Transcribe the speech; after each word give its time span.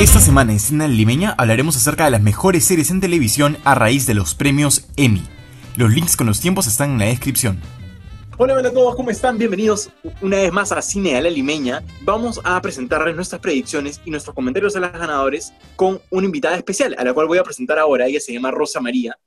Esta 0.00 0.18
semana 0.18 0.52
en 0.52 0.60
Cine 0.60 0.88
Limeña 0.88 1.34
hablaremos 1.36 1.76
acerca 1.76 2.06
de 2.06 2.10
las 2.10 2.22
mejores 2.22 2.64
series 2.64 2.90
en 2.90 3.02
televisión 3.02 3.58
a 3.64 3.74
raíz 3.74 4.06
de 4.06 4.14
los 4.14 4.34
premios 4.34 4.88
Emmy. 4.96 5.22
Los 5.76 5.92
links 5.92 6.16
con 6.16 6.26
los 6.26 6.40
tiempos 6.40 6.66
están 6.66 6.92
en 6.92 6.98
la 7.00 7.04
descripción. 7.04 7.60
Hola, 8.38 8.54
hola 8.54 8.70
a 8.70 8.72
todos, 8.72 8.96
¿cómo 8.96 9.10
están? 9.10 9.36
Bienvenidos 9.36 9.90
una 10.22 10.38
vez 10.38 10.50
más 10.54 10.72
a 10.72 10.80
Cine 10.80 11.16
a 11.16 11.20
la 11.20 11.28
Limeña. 11.28 11.84
Vamos 12.00 12.40
a 12.44 12.62
presentarles 12.62 13.14
nuestras 13.14 13.42
predicciones 13.42 14.00
y 14.06 14.10
nuestros 14.10 14.34
comentarios 14.34 14.74
a 14.74 14.80
las 14.80 14.92
ganadores 14.92 15.52
con 15.76 16.00
una 16.08 16.24
invitada 16.24 16.56
especial, 16.56 16.96
a 16.96 17.04
la 17.04 17.12
cual 17.12 17.26
voy 17.26 17.36
a 17.36 17.44
presentar 17.44 17.78
ahora. 17.78 18.06
Ella 18.06 18.20
se 18.20 18.32
llama 18.32 18.50
Rosa 18.50 18.80
María 18.80 19.18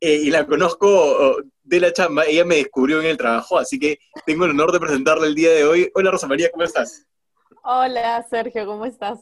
eh, 0.00 0.14
y 0.14 0.30
la 0.30 0.46
conozco 0.46 0.88
oh, 0.88 1.36
de 1.62 1.78
la 1.78 1.92
chamba. 1.92 2.24
Ella 2.24 2.46
me 2.46 2.56
descubrió 2.56 3.02
en 3.02 3.08
el 3.08 3.18
trabajo, 3.18 3.58
así 3.58 3.78
que 3.78 3.98
tengo 4.24 4.46
el 4.46 4.52
honor 4.52 4.72
de 4.72 4.80
presentarla 4.80 5.26
el 5.26 5.34
día 5.34 5.50
de 5.50 5.66
hoy. 5.66 5.90
Hola, 5.94 6.10
Rosa 6.10 6.26
María, 6.26 6.50
¿cómo 6.50 6.64
estás? 6.64 7.04
Hola, 7.64 8.26
Sergio, 8.28 8.66
¿cómo 8.66 8.84
estás? 8.86 9.20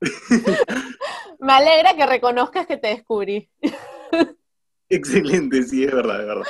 Me 1.40 1.52
alegra 1.52 1.96
que 1.96 2.06
reconozcas 2.06 2.68
que 2.68 2.76
te 2.76 2.88
descubrí. 2.88 3.50
Excelente, 4.88 5.64
sí, 5.64 5.82
es 5.82 5.92
verdad, 5.92 6.20
es 6.20 6.26
verdad. 6.26 6.46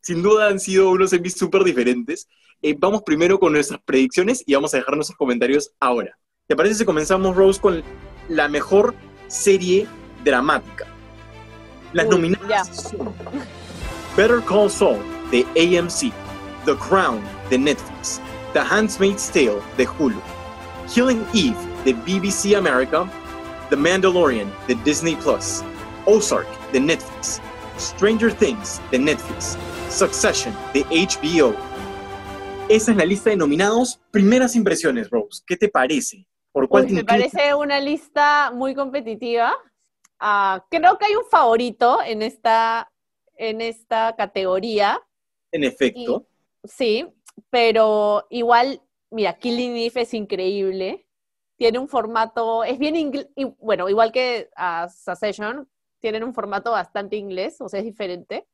Sin 0.00 0.22
duda 0.22 0.46
han 0.46 0.60
sido 0.60 0.90
unos 0.90 1.10
semis 1.10 1.36
súper 1.36 1.64
diferentes. 1.64 2.28
Eh, 2.62 2.76
vamos 2.78 3.02
primero 3.02 3.40
con 3.40 3.52
nuestras 3.52 3.80
predicciones 3.84 4.44
y 4.46 4.54
vamos 4.54 4.72
a 4.74 4.76
dejar 4.76 4.94
nuestros 4.94 5.18
comentarios 5.18 5.72
ahora. 5.80 6.16
¿Te 6.46 6.54
parece 6.54 6.76
si 6.76 6.84
comenzamos, 6.84 7.34
Rose, 7.34 7.60
con 7.60 7.82
la 8.28 8.48
mejor 8.48 8.94
serie 9.26 9.88
dramática? 10.24 10.86
Las 11.92 12.06
Uy, 12.06 12.10
nominadas 12.12 12.90
son 12.90 13.12
Better 14.16 14.40
Call 14.44 14.70
Saul 14.70 14.98
de 15.32 15.44
AMC, 15.56 16.12
The 16.64 16.76
Crown 16.76 17.20
de 17.50 17.58
Netflix, 17.58 18.20
The 18.54 18.60
Handmaid's 18.60 19.30
Tale 19.30 19.60
de 19.76 19.84
Hulu, 19.86 20.20
Killing 20.92 21.24
Eve 21.34 21.56
de 21.84 21.92
BBC 21.92 22.56
America, 22.56 23.06
The 23.68 23.76
Mandalorian 23.76 24.50
de 24.66 24.74
Disney 24.84 25.16
Plus, 25.16 25.62
Ozark 26.06 26.46
de 26.72 26.80
Netflix, 26.80 27.40
Stranger 27.78 28.32
Things 28.32 28.80
de 28.90 28.98
Netflix, 28.98 29.58
Succession 29.90 30.54
de 30.72 30.82
HBO. 30.84 31.54
Esa 32.70 32.90
es 32.92 32.96
la 32.96 33.04
lista 33.04 33.30
de 33.30 33.36
nominados. 33.36 34.00
Primeras 34.10 34.56
impresiones, 34.56 35.10
Rose. 35.10 35.42
¿Qué 35.46 35.56
te 35.56 35.68
parece? 35.68 36.26
¿Por 36.52 36.68
cuál 36.68 36.84
Uy, 36.84 36.88
te 36.88 36.94
me 36.94 37.04
parece 37.04 37.54
una 37.54 37.78
lista 37.80 38.50
muy 38.54 38.74
competitiva. 38.74 39.54
Ah, 40.18 40.64
creo 40.70 40.98
que 40.98 41.04
hay 41.06 41.14
un 41.16 41.24
favorito 41.30 41.98
en 42.04 42.22
esta, 42.22 42.90
en 43.36 43.60
esta 43.60 44.16
categoría, 44.16 45.00
En 45.52 45.64
efecto. 45.64 46.26
sí, 46.64 47.06
pero 47.50 48.26
igual, 48.30 48.82
mira, 49.10 49.38
Killing 49.38 49.76
Eve 49.76 50.02
es 50.02 50.14
increíble. 50.14 51.06
Tiene 51.56 51.78
un 51.78 51.88
formato, 51.88 52.62
es 52.62 52.78
bien 52.78 52.94
inglés, 52.94 53.28
bueno, 53.58 53.88
igual 53.88 54.12
que 54.12 54.48
ah, 54.56 54.88
Succession, 54.88 55.68
tienen 56.00 56.22
un 56.22 56.32
formato 56.32 56.70
bastante 56.70 57.16
inglés, 57.16 57.60
o 57.60 57.68
sea, 57.68 57.80
es 57.80 57.84
diferente, 57.84 58.46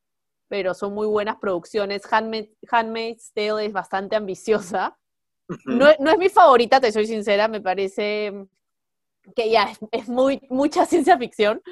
pero 0.48 0.72
son 0.72 0.94
muy 0.94 1.06
buenas 1.06 1.36
producciones. 1.36 2.02
Handmaid, 2.10 2.48
Handmaid's 2.70 3.32
Tale 3.34 3.66
es 3.66 3.72
bastante 3.72 4.16
ambiciosa. 4.16 4.96
No, 5.66 5.88
no 6.00 6.10
es 6.10 6.18
mi 6.18 6.30
favorita, 6.30 6.80
te 6.80 6.90
soy 6.90 7.06
sincera, 7.06 7.48
me 7.48 7.60
parece 7.60 8.32
que 9.36 9.50
ya 9.50 9.64
es, 9.64 9.78
es 9.90 10.08
muy, 10.08 10.40
mucha 10.48 10.86
ciencia 10.86 11.18
ficción, 11.18 11.62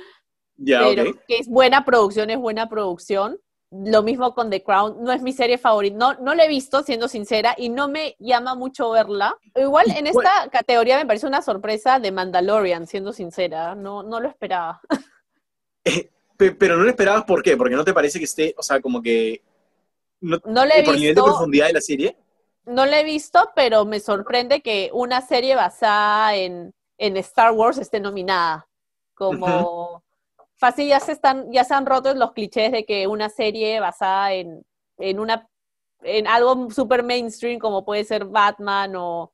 pero 0.56 1.14
que 1.26 1.38
es 1.38 1.48
buena 1.48 1.84
producción, 1.84 2.30
es 2.30 2.38
buena 2.38 2.68
producción. 2.68 3.40
Lo 3.72 4.02
mismo 4.02 4.34
con 4.34 4.50
The 4.50 4.62
Crown, 4.62 5.02
no 5.02 5.12
es 5.12 5.22
mi 5.22 5.32
serie 5.32 5.56
favorita, 5.56 5.96
no, 5.96 6.14
no 6.20 6.34
la 6.34 6.44
he 6.44 6.48
visto, 6.48 6.82
siendo 6.82 7.08
sincera, 7.08 7.54
y 7.56 7.70
no 7.70 7.88
me 7.88 8.16
llama 8.18 8.54
mucho 8.54 8.90
verla. 8.90 9.36
Igual 9.56 9.86
en 9.96 10.06
esta 10.06 10.48
categoría 10.50 10.98
me 10.98 11.06
parece 11.06 11.26
una 11.26 11.40
sorpresa 11.40 11.98
de 11.98 12.12
Mandalorian, 12.12 12.86
siendo 12.86 13.12
sincera, 13.14 13.74
no, 13.74 14.02
no 14.02 14.20
lo 14.20 14.28
esperaba. 14.28 14.80
Pe- 16.36 16.52
Pero 16.52 16.76
no 16.76 16.84
lo 16.84 16.90
esperabas, 16.90 17.24
¿por 17.24 17.42
qué? 17.42 17.56
Porque 17.56 17.76
no 17.76 17.84
te 17.84 17.94
parece 17.94 18.18
que 18.18 18.24
esté, 18.24 18.54
o 18.58 18.62
sea, 18.62 18.80
como 18.80 19.00
que. 19.02 19.42
No, 20.20 20.38
No 20.44 20.64
la 20.64 20.76
he 20.76 20.82
por 20.84 20.94
nivel 20.94 21.14
de 21.14 21.22
visto, 21.22 21.24
profundidad 21.24 21.66
de 21.68 21.72
la 21.72 21.80
serie. 21.80 22.16
no 22.66 22.86
la 22.86 23.00
he 23.00 23.04
visto, 23.04 23.50
pero 23.54 23.84
me 23.84 24.00
sorprende 24.00 24.60
que 24.62 24.90
una 24.92 25.20
serie 25.20 25.56
basada 25.56 26.36
en, 26.36 26.72
en 26.98 27.16
Star 27.18 27.52
Wars 27.52 27.78
esté 27.78 28.00
nominada. 28.00 28.66
Como 29.14 30.02
fácil 30.62 30.86
ya 30.88 31.00
se 31.00 31.10
están, 31.12 31.50
ya 31.50 31.64
se 31.64 31.74
han 31.74 31.86
roto 31.86 32.14
los 32.14 32.32
clichés 32.32 32.70
de 32.70 32.84
que 32.84 33.08
una 33.08 33.28
serie 33.28 33.80
basada 33.80 34.32
en, 34.32 34.64
en 34.98 35.18
una 35.18 35.48
en 36.04 36.26
algo 36.28 36.70
super 36.70 37.02
mainstream 37.02 37.58
como 37.58 37.84
puede 37.84 38.04
ser 38.04 38.24
Batman 38.26 38.94
o, 38.96 39.32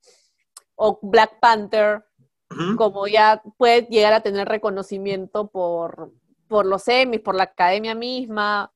o 0.75 0.99
Black 1.03 1.39
Panther, 1.41 2.03
como 2.77 3.07
ya 3.07 3.43
puede 3.59 3.83
llegar 3.91 4.13
a 4.15 4.23
tener 4.23 4.49
reconocimiento 4.49 5.49
por, 5.49 6.13
por 6.49 6.65
los 6.67 6.89
Emmys, 6.89 7.21
por 7.21 7.35
la 7.35 7.45
academia 7.45 7.95
misma. 7.95 8.73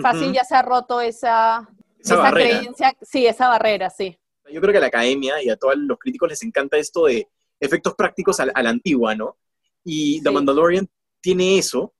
Fácil 0.00 0.32
ya 0.32 0.44
se 0.44 0.54
ha 0.54 0.62
roto 0.62 1.00
esa, 1.02 1.68
Esa 1.98 2.14
esa 2.14 2.30
creencia, 2.30 2.92
sí, 3.02 3.26
esa 3.26 3.48
barrera, 3.48 3.90
sí. 3.90 4.18
Yo 4.50 4.60
creo 4.60 4.72
que 4.72 4.78
a 4.78 4.80
la 4.80 4.86
academia 4.86 5.42
y 5.42 5.50
a 5.50 5.56
todos 5.56 5.74
los 5.76 5.98
críticos 5.98 6.28
les 6.30 6.42
encanta 6.42 6.76
esto 6.78 7.04
de 7.06 7.28
efectos 7.60 7.94
prácticos 7.94 8.40
a, 8.40 8.46
la- 8.46 8.52
a 8.54 8.62
la 8.62 8.70
antigua, 8.70 9.14
¿no? 9.14 9.36
Y 9.84 10.22
The 10.22 10.28
Sí. 10.30 10.34
Mandalorian 10.34 10.88
tiene 11.20 11.58
eso, 11.58 11.94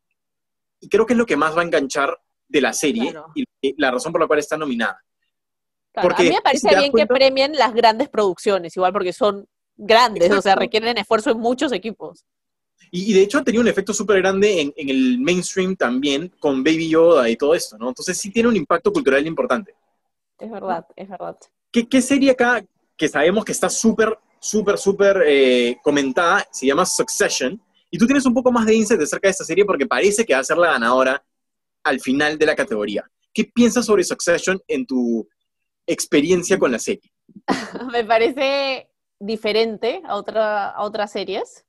y 0.81 0.89
creo 0.89 1.05
que 1.07 1.13
es 1.15 1.19
lo 1.19 1.27
que 1.27 1.37
más 1.37 1.57
va 1.57 1.61
a 1.61 1.65
enganchar 1.65 2.19
de 2.49 2.61
la 2.61 2.73
serie 2.73 3.11
Claro. 3.13 3.33
y 3.35 3.45
la 3.81 3.91
razón 3.91 4.13
por 4.13 4.21
la 4.21 4.27
cual 4.27 4.39
está 4.41 4.57
nominada. 4.57 5.01
Claro, 5.93 6.09
Porque, 6.09 6.23
a 6.23 6.27
mí 6.27 6.35
me 6.35 6.41
parece 6.43 6.69
bien 6.77 6.91
cuenta- 6.91 7.15
que 7.15 7.19
premien 7.19 7.53
las 7.53 7.75
grandes 7.75 8.09
producciones, 8.09 8.77
igual 8.77 8.93
porque 8.93 9.13
son 9.13 9.47
grandes, 9.77 10.31
o 10.33 10.41
sea, 10.43 10.55
requieren 10.57 10.97
esfuerzo 10.99 11.31
en 11.31 11.39
muchos 11.39 11.73
equipos. 11.73 12.25
Y, 12.91 13.11
y 13.11 13.13
de 13.15 13.23
hecho 13.23 13.39
ha 13.39 13.45
tenido 13.45 13.63
un 13.63 13.69
efecto 13.69 13.93
súper 13.95 14.19
grande 14.21 14.61
en, 14.61 14.73
en 14.77 14.89
el 14.89 15.19
mainstream 15.21 15.77
también, 15.77 16.29
con 16.41 16.65
Baby 16.65 16.89
Yoda 16.89 17.29
y 17.29 17.37
todo 17.37 17.55
esto, 17.55 17.77
¿no? 17.79 17.89
Entonces 17.89 18.17
sí 18.19 18.31
tiene 18.31 18.49
un 18.49 18.57
impacto 18.57 18.93
cultural 18.93 19.25
importante. 19.27 19.75
Es 20.39 20.51
verdad, 20.51 20.87
es 20.97 21.09
verdad. 21.09 21.37
¿Qué, 21.71 21.89
qué 21.89 22.01
serie 22.03 22.31
acá 22.33 22.65
que 22.97 23.09
sabemos 23.09 23.45
que 23.45 23.53
está 23.53 23.69
súper, 23.69 24.19
súper, 24.41 24.77
súper 24.79 25.23
eh, 25.27 25.77
comentada 25.83 26.47
se 26.51 26.67
llama 26.67 26.85
Succession? 26.87 27.61
Y 27.91 27.99
tú 27.99 28.07
tienes 28.07 28.25
un 28.25 28.35
poco 28.35 28.53
más 28.53 28.67
de 28.67 28.75
insight 28.75 29.01
acerca 29.01 29.29
de 29.29 29.33
esta 29.33 29.45
serie 29.45 29.65
porque 29.65 29.87
parece 29.87 30.25
que 30.25 30.35
va 30.35 30.41
a 30.41 30.45
ser 30.45 30.59
la 30.59 30.73
ganadora 30.73 31.25
al 31.83 32.01
final 32.01 32.39
de 32.39 32.47
la 32.47 32.55
categoría. 32.55 33.05
¿Qué 33.33 33.45
piensas 33.45 33.87
sobre 33.87 34.05
Succession 34.05 34.61
en 34.69 34.87
tu 34.87 35.29
experiencia 35.87 36.59
con 36.59 36.71
la 36.71 36.79
serie? 36.79 37.13
me 37.93 38.05
parece 38.05 38.91
diferente 39.19 40.03
a, 40.07 40.17
otra, 40.17 40.71
a 40.71 40.83
otras 40.83 41.13
series, 41.13 41.65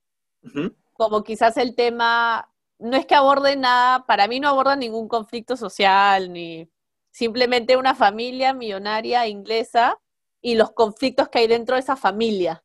como 0.93 1.23
quizás 1.23 1.57
el 1.57 1.75
tema, 1.75 2.49
no 2.79 2.97
es 2.97 3.05
que 3.05 3.15
aborde 3.15 3.55
nada, 3.55 4.05
para 4.05 4.27
mí 4.27 4.39
no 4.39 4.47
aborda 4.47 4.75
ningún 4.75 5.07
conflicto 5.07 5.55
social, 5.57 6.31
ni 6.31 6.69
simplemente 7.11 7.77
una 7.77 7.93
familia 7.93 8.53
millonaria 8.53 9.27
inglesa 9.27 9.99
y 10.41 10.55
los 10.55 10.71
conflictos 10.71 11.29
que 11.29 11.39
hay 11.39 11.47
dentro 11.47 11.75
de 11.75 11.81
esa 11.81 11.95
familia. 11.95 12.63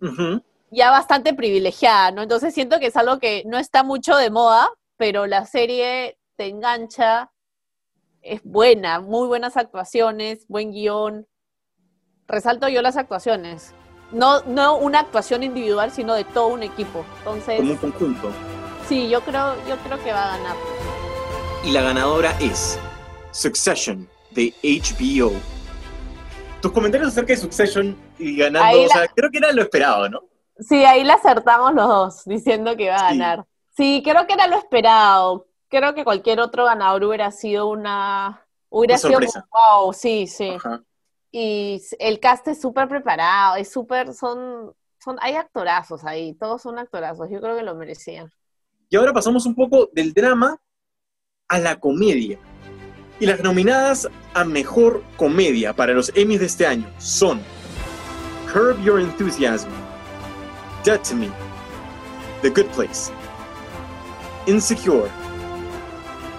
ujú. 0.00 0.42
Ya 0.70 0.90
bastante 0.90 1.34
privilegiada, 1.34 2.12
¿no? 2.12 2.22
Entonces 2.22 2.54
siento 2.54 2.78
que 2.78 2.86
es 2.86 2.96
algo 2.96 3.18
que 3.18 3.42
no 3.46 3.58
está 3.58 3.82
mucho 3.82 4.16
de 4.16 4.30
moda, 4.30 4.70
pero 4.96 5.26
la 5.26 5.44
serie 5.46 6.18
te 6.36 6.46
engancha, 6.46 7.30
es 8.22 8.40
buena, 8.44 9.00
muy 9.00 9.26
buenas 9.26 9.56
actuaciones, 9.56 10.46
buen 10.48 10.72
guion. 10.72 11.26
Resalto 12.28 12.68
yo 12.68 12.82
las 12.82 12.96
actuaciones. 12.96 13.74
No, 14.12 14.42
no 14.42 14.76
una 14.76 15.00
actuación 15.00 15.42
individual, 15.42 15.90
sino 15.90 16.14
de 16.14 16.24
todo 16.24 16.48
un 16.48 16.62
equipo. 16.62 17.04
Entonces, 17.18 17.58
Como 17.58 17.72
un 17.72 17.78
conjunto. 17.78 18.32
sí, 18.88 19.08
yo 19.08 19.20
creo, 19.22 19.54
yo 19.68 19.76
creo 19.78 20.02
que 20.02 20.12
va 20.12 20.34
a 20.34 20.36
ganar. 20.36 20.56
Y 21.64 21.72
la 21.72 21.82
ganadora 21.82 22.36
es 22.40 22.78
Succession 23.32 24.08
de 24.30 24.54
HBO. 24.62 25.32
Tus 26.60 26.72
comentarios 26.72 27.08
acerca 27.10 27.32
de 27.32 27.38
Succession 27.38 27.96
y 28.18 28.36
ganando, 28.36 28.82
o 28.82 28.88
sea, 28.88 29.06
creo 29.08 29.30
que 29.30 29.38
era 29.38 29.52
lo 29.52 29.62
esperado, 29.62 30.08
¿no? 30.08 30.29
Sí, 30.60 30.84
ahí 30.84 31.04
la 31.04 31.14
acertamos 31.14 31.74
los 31.74 31.88
dos, 31.88 32.24
diciendo 32.24 32.76
que 32.76 32.90
va 32.90 32.96
a 32.96 33.10
ganar. 33.10 33.46
Sí, 33.76 34.02
creo 34.04 34.26
que 34.26 34.34
era 34.34 34.46
lo 34.46 34.56
esperado. 34.56 35.46
Creo 35.68 35.94
que 35.94 36.04
cualquier 36.04 36.40
otro 36.40 36.64
ganador 36.64 37.04
hubiera 37.04 37.30
sido 37.30 37.68
una... 37.68 38.46
Hubiera 38.68 38.94
Una 38.94 38.98
sido 38.98 39.12
sorpresa. 39.14 39.46
como, 39.48 39.82
wow, 39.84 39.92
sí, 39.92 40.26
sí. 40.26 40.50
Ajá. 40.50 40.82
Y 41.32 41.80
el 41.98 42.18
cast 42.20 42.48
es 42.48 42.60
súper 42.60 42.88
preparado, 42.88 43.56
es 43.56 43.70
súper, 43.70 44.14
son, 44.14 44.74
son, 44.98 45.16
hay 45.20 45.34
actorazos 45.36 46.04
ahí, 46.04 46.34
todos 46.34 46.62
son 46.62 46.78
actorazos, 46.78 47.28
yo 47.30 47.40
creo 47.40 47.56
que 47.56 47.62
lo 47.62 47.74
merecían. 47.76 48.30
Y 48.88 48.96
ahora 48.96 49.12
pasamos 49.12 49.46
un 49.46 49.54
poco 49.54 49.88
del 49.92 50.12
drama 50.12 50.60
a 51.48 51.58
la 51.60 51.78
comedia. 51.78 52.38
Y 53.20 53.26
las 53.26 53.42
nominadas 53.42 54.08
a 54.34 54.44
mejor 54.44 55.04
comedia 55.16 55.72
para 55.72 55.92
los 55.92 56.10
Emmys 56.16 56.40
de 56.40 56.46
este 56.46 56.66
año 56.66 56.88
son 56.98 57.40
Curb 58.52 58.82
Your 58.82 59.00
Enthusiasm, 59.00 59.70
Dead 60.82 61.04
to 61.04 61.14
Me, 61.14 61.30
The 62.42 62.50
Good 62.50 62.70
Place, 62.72 63.12
Insecure, 64.46 65.10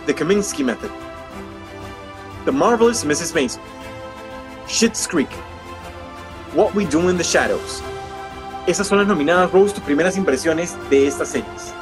The 0.05 0.13
Kaminsky 0.13 0.65
Method, 0.65 0.91
The 2.45 2.51
Marvelous 2.51 3.03
Mrs. 3.03 3.33
Maisel, 3.33 3.61
Schitt's 4.67 5.05
Creek, 5.07 5.31
What 6.53 6.73
We 6.73 6.85
Do 6.85 7.09
in 7.09 7.17
the 7.17 7.23
Shadows, 7.23 7.81
Esas 8.67 8.87
son 8.87 8.99
las 8.99 9.07
nominadas, 9.07 9.51
Rose, 9.51 9.73
tus 9.73 9.83
primeras 9.83 10.17
impresiones 10.17 10.77
de 10.91 11.07
estas 11.07 11.29
series. 11.29 11.73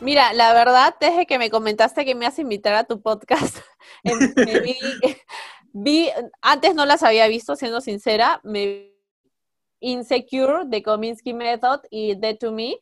Mira, 0.00 0.32
la 0.32 0.54
verdad, 0.54 0.96
desde 0.98 1.26
que 1.26 1.38
me 1.38 1.50
comentaste 1.50 2.06
que 2.06 2.14
me 2.14 2.24
has 2.24 2.38
invitar 2.38 2.74
a 2.74 2.84
tu 2.84 3.02
podcast, 3.02 3.58
me 4.02 4.60
vi, 4.60 4.78
vi, 5.72 6.10
antes 6.40 6.74
no 6.74 6.86
las 6.86 7.02
había 7.02 7.28
visto, 7.28 7.56
siendo 7.56 7.82
sincera, 7.82 8.40
me 8.42 8.91
Insecure 9.82 10.64
de 10.66 10.82
Kominsky 10.82 11.34
Method 11.34 11.80
y 11.90 12.14
Dead 12.14 12.38
to 12.38 12.52
Me. 12.52 12.76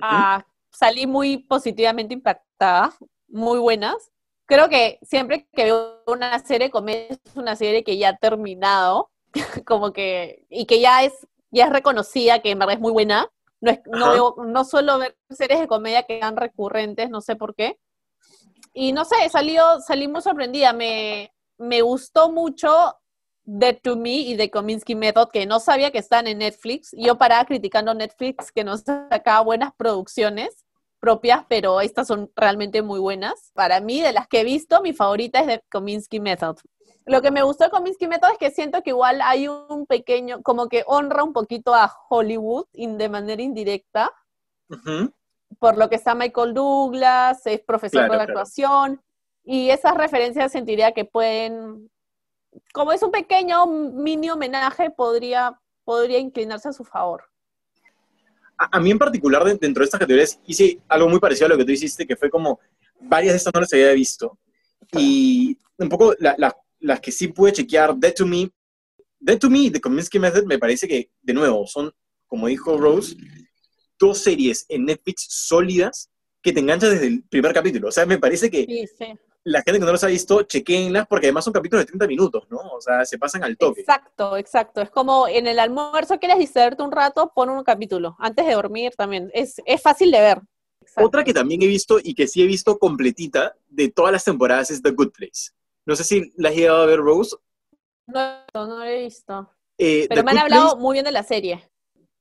Ah, 0.00 0.44
salí 0.70 1.06
muy 1.06 1.38
positivamente 1.38 2.14
impactada, 2.14 2.92
muy 3.28 3.58
buenas. 3.58 4.10
Creo 4.46 4.68
que 4.68 4.98
siempre 5.02 5.46
que 5.52 5.64
veo 5.64 6.02
una 6.06 6.38
serie 6.38 6.70
comedia 6.70 7.08
es 7.10 7.36
una 7.36 7.56
serie 7.56 7.84
que 7.84 7.98
ya 7.98 8.10
ha 8.10 8.16
terminado, 8.16 9.10
como 9.66 9.92
que, 9.92 10.46
y 10.48 10.66
que 10.66 10.80
ya 10.80 11.04
es, 11.04 11.26
ya 11.50 11.66
es 11.66 11.72
reconocida, 11.72 12.40
que 12.40 12.50
en 12.50 12.58
verdad 12.58 12.74
es 12.74 12.80
muy 12.80 12.92
buena. 12.92 13.28
No, 13.60 13.70
es, 13.70 13.80
no, 13.86 14.34
no 14.44 14.64
suelo 14.64 14.98
ver 14.98 15.16
series 15.30 15.60
de 15.60 15.68
comedia 15.68 16.02
que 16.02 16.18
sean 16.18 16.36
recurrentes, 16.36 17.10
no 17.10 17.20
sé 17.20 17.36
por 17.36 17.54
qué. 17.54 17.78
Y 18.72 18.92
no 18.92 19.04
sé, 19.04 19.28
salió, 19.28 19.80
salí 19.80 20.08
muy 20.08 20.22
sorprendida. 20.22 20.72
Me, 20.72 21.32
me 21.58 21.82
gustó 21.82 22.30
mucho 22.30 22.96
Dead 23.44 23.78
to 23.82 23.96
Me 23.96 24.18
y 24.18 24.36
The 24.36 24.50
Kominsky 24.50 24.94
Method, 24.94 25.30
que 25.30 25.46
no 25.46 25.60
sabía 25.60 25.90
que 25.90 25.98
están 25.98 26.26
en 26.26 26.38
Netflix. 26.38 26.94
Yo 26.96 27.18
paraba 27.18 27.44
criticando 27.44 27.92
Netflix 27.94 28.52
que 28.52 28.64
no 28.64 28.76
sacaba 28.76 29.40
buenas 29.40 29.72
producciones 29.76 30.64
propias, 31.00 31.44
pero 31.48 31.80
estas 31.80 32.06
son 32.06 32.30
realmente 32.36 32.80
muy 32.80 33.00
buenas. 33.00 33.50
Para 33.54 33.80
mí, 33.80 34.00
de 34.00 34.12
las 34.12 34.28
que 34.28 34.40
he 34.40 34.44
visto, 34.44 34.80
mi 34.82 34.92
favorita 34.92 35.40
es 35.40 35.46
The 35.46 35.64
Kominsky 35.68 36.20
Method. 36.20 36.58
Lo 37.04 37.20
que 37.20 37.32
me 37.32 37.42
gustó 37.42 37.64
de 37.64 37.70
Kominsky 37.70 38.06
Method 38.06 38.30
es 38.30 38.38
que 38.38 38.52
siento 38.52 38.82
que 38.82 38.90
igual 38.90 39.20
hay 39.22 39.48
un 39.48 39.86
pequeño, 39.86 40.42
como 40.42 40.68
que 40.68 40.84
honra 40.86 41.24
un 41.24 41.32
poquito 41.32 41.74
a 41.74 41.92
Hollywood 42.08 42.66
de 42.72 43.08
manera 43.08 43.42
indirecta, 43.42 44.12
por 45.58 45.76
lo 45.76 45.88
que 45.90 45.96
está 45.96 46.14
Michael 46.14 46.54
Douglas, 46.54 47.44
es 47.46 47.60
profesor 47.60 48.08
de 48.08 48.16
actuación, 48.16 49.02
y 49.44 49.70
esas 49.70 49.94
referencias 49.94 50.52
sentiría 50.52 50.92
que 50.92 51.04
pueden 51.04 51.90
como 52.72 52.92
es 52.92 53.02
un 53.02 53.10
pequeño 53.10 53.66
mini 53.66 54.30
homenaje, 54.30 54.90
podría, 54.90 55.58
podría 55.84 56.18
inclinarse 56.18 56.68
a 56.68 56.72
su 56.72 56.84
favor. 56.84 57.24
A, 58.56 58.78
mí 58.78 58.90
en 58.90 58.98
particular, 58.98 59.44
dentro 59.44 59.80
de 59.80 59.84
estas 59.84 60.00
categorías, 60.00 60.38
hice 60.46 60.78
algo 60.88 61.08
muy 61.08 61.18
parecido 61.18 61.46
a 61.46 61.48
lo 61.50 61.56
que 61.56 61.64
tú 61.64 61.72
hiciste, 61.72 62.06
que 62.06 62.16
fue 62.16 62.30
como 62.30 62.60
varias 63.00 63.32
de 63.32 63.38
estas 63.38 63.52
no 63.54 63.60
las 63.60 63.72
había 63.72 63.92
visto. 63.92 64.38
Y 64.92 65.58
un 65.78 65.88
poco 65.88 66.14
las 66.18 67.00
que 67.00 67.10
sí 67.10 67.28
pude 67.28 67.52
chequear, 67.52 67.96
Dead 67.96 68.14
to 68.14 68.26
Me, 68.26 68.50
Dead 69.18 69.38
to 69.38 69.50
Me 69.50 69.70
The 69.70 69.80
Kominsky 69.80 70.18
Method, 70.18 70.44
me 70.44 70.58
parece 70.58 70.86
que, 70.86 71.10
de 71.22 71.32
nuevo, 71.32 71.66
son, 71.66 71.92
como 72.26 72.46
dijo 72.46 72.76
Rose, 72.76 73.16
dos 73.98 74.18
series 74.18 74.64
en 74.68 74.84
Netflix 74.84 75.26
sólidas 75.28 76.10
que 76.40 76.52
te 76.52 76.60
enganchan 76.60 76.90
desde 76.90 77.06
el 77.06 77.24
primer 77.24 77.52
capítulo. 77.52 77.88
O 77.88 77.92
sea, 77.92 78.06
me 78.06 78.18
parece 78.18 78.50
que 78.50 78.64
sí, 78.64 78.86
sí 78.86 79.18
la 79.44 79.62
gente 79.62 79.80
que 79.80 79.86
no 79.86 79.92
los 79.92 80.04
ha 80.04 80.08
visto, 80.08 80.42
chequenlas 80.42 81.06
porque 81.06 81.26
además 81.26 81.44
son 81.44 81.52
capítulos 81.52 81.82
de 81.82 81.86
30 81.86 82.06
minutos, 82.06 82.44
¿no? 82.48 82.58
O 82.58 82.80
sea, 82.80 83.04
se 83.04 83.18
pasan 83.18 83.42
al 83.42 83.56
toque. 83.56 83.80
Exacto, 83.80 84.36
exacto. 84.36 84.80
Es 84.80 84.90
como 84.90 85.26
en 85.26 85.46
el 85.46 85.58
almuerzo 85.58 86.18
quieres 86.18 86.38
distraerte 86.38 86.82
un 86.82 86.92
rato, 86.92 87.32
pon 87.34 87.50
un 87.50 87.64
capítulo. 87.64 88.16
Antes 88.18 88.46
de 88.46 88.52
dormir 88.52 88.92
también. 88.96 89.30
Es, 89.34 89.60
fácil 89.82 90.10
de 90.10 90.20
ver. 90.20 90.40
Otra 90.96 91.24
que 91.24 91.34
también 91.34 91.62
he 91.62 91.66
visto 91.66 91.98
y 92.02 92.14
que 92.14 92.28
sí 92.28 92.42
he 92.42 92.46
visto 92.46 92.78
completita 92.78 93.54
de 93.68 93.88
todas 93.88 94.12
las 94.12 94.24
temporadas 94.24 94.70
es 94.70 94.82
The 94.82 94.90
Good 94.90 95.10
Place. 95.10 95.50
No 95.86 95.96
sé 95.96 96.04
si 96.04 96.32
la 96.36 96.50
has 96.50 96.54
llegado 96.54 96.82
a 96.82 96.86
ver, 96.86 97.00
Rose. 97.00 97.36
No, 98.06 98.44
no 98.54 98.78
la 98.78 98.92
he 98.92 99.02
visto. 99.04 99.50
Eh, 99.78 100.06
Pero 100.08 100.22
me 100.22 100.32
han 100.32 100.38
hablado 100.38 100.76
muy 100.76 100.94
bien 100.94 101.04
de 101.04 101.12
la 101.12 101.22
serie. 101.22 101.68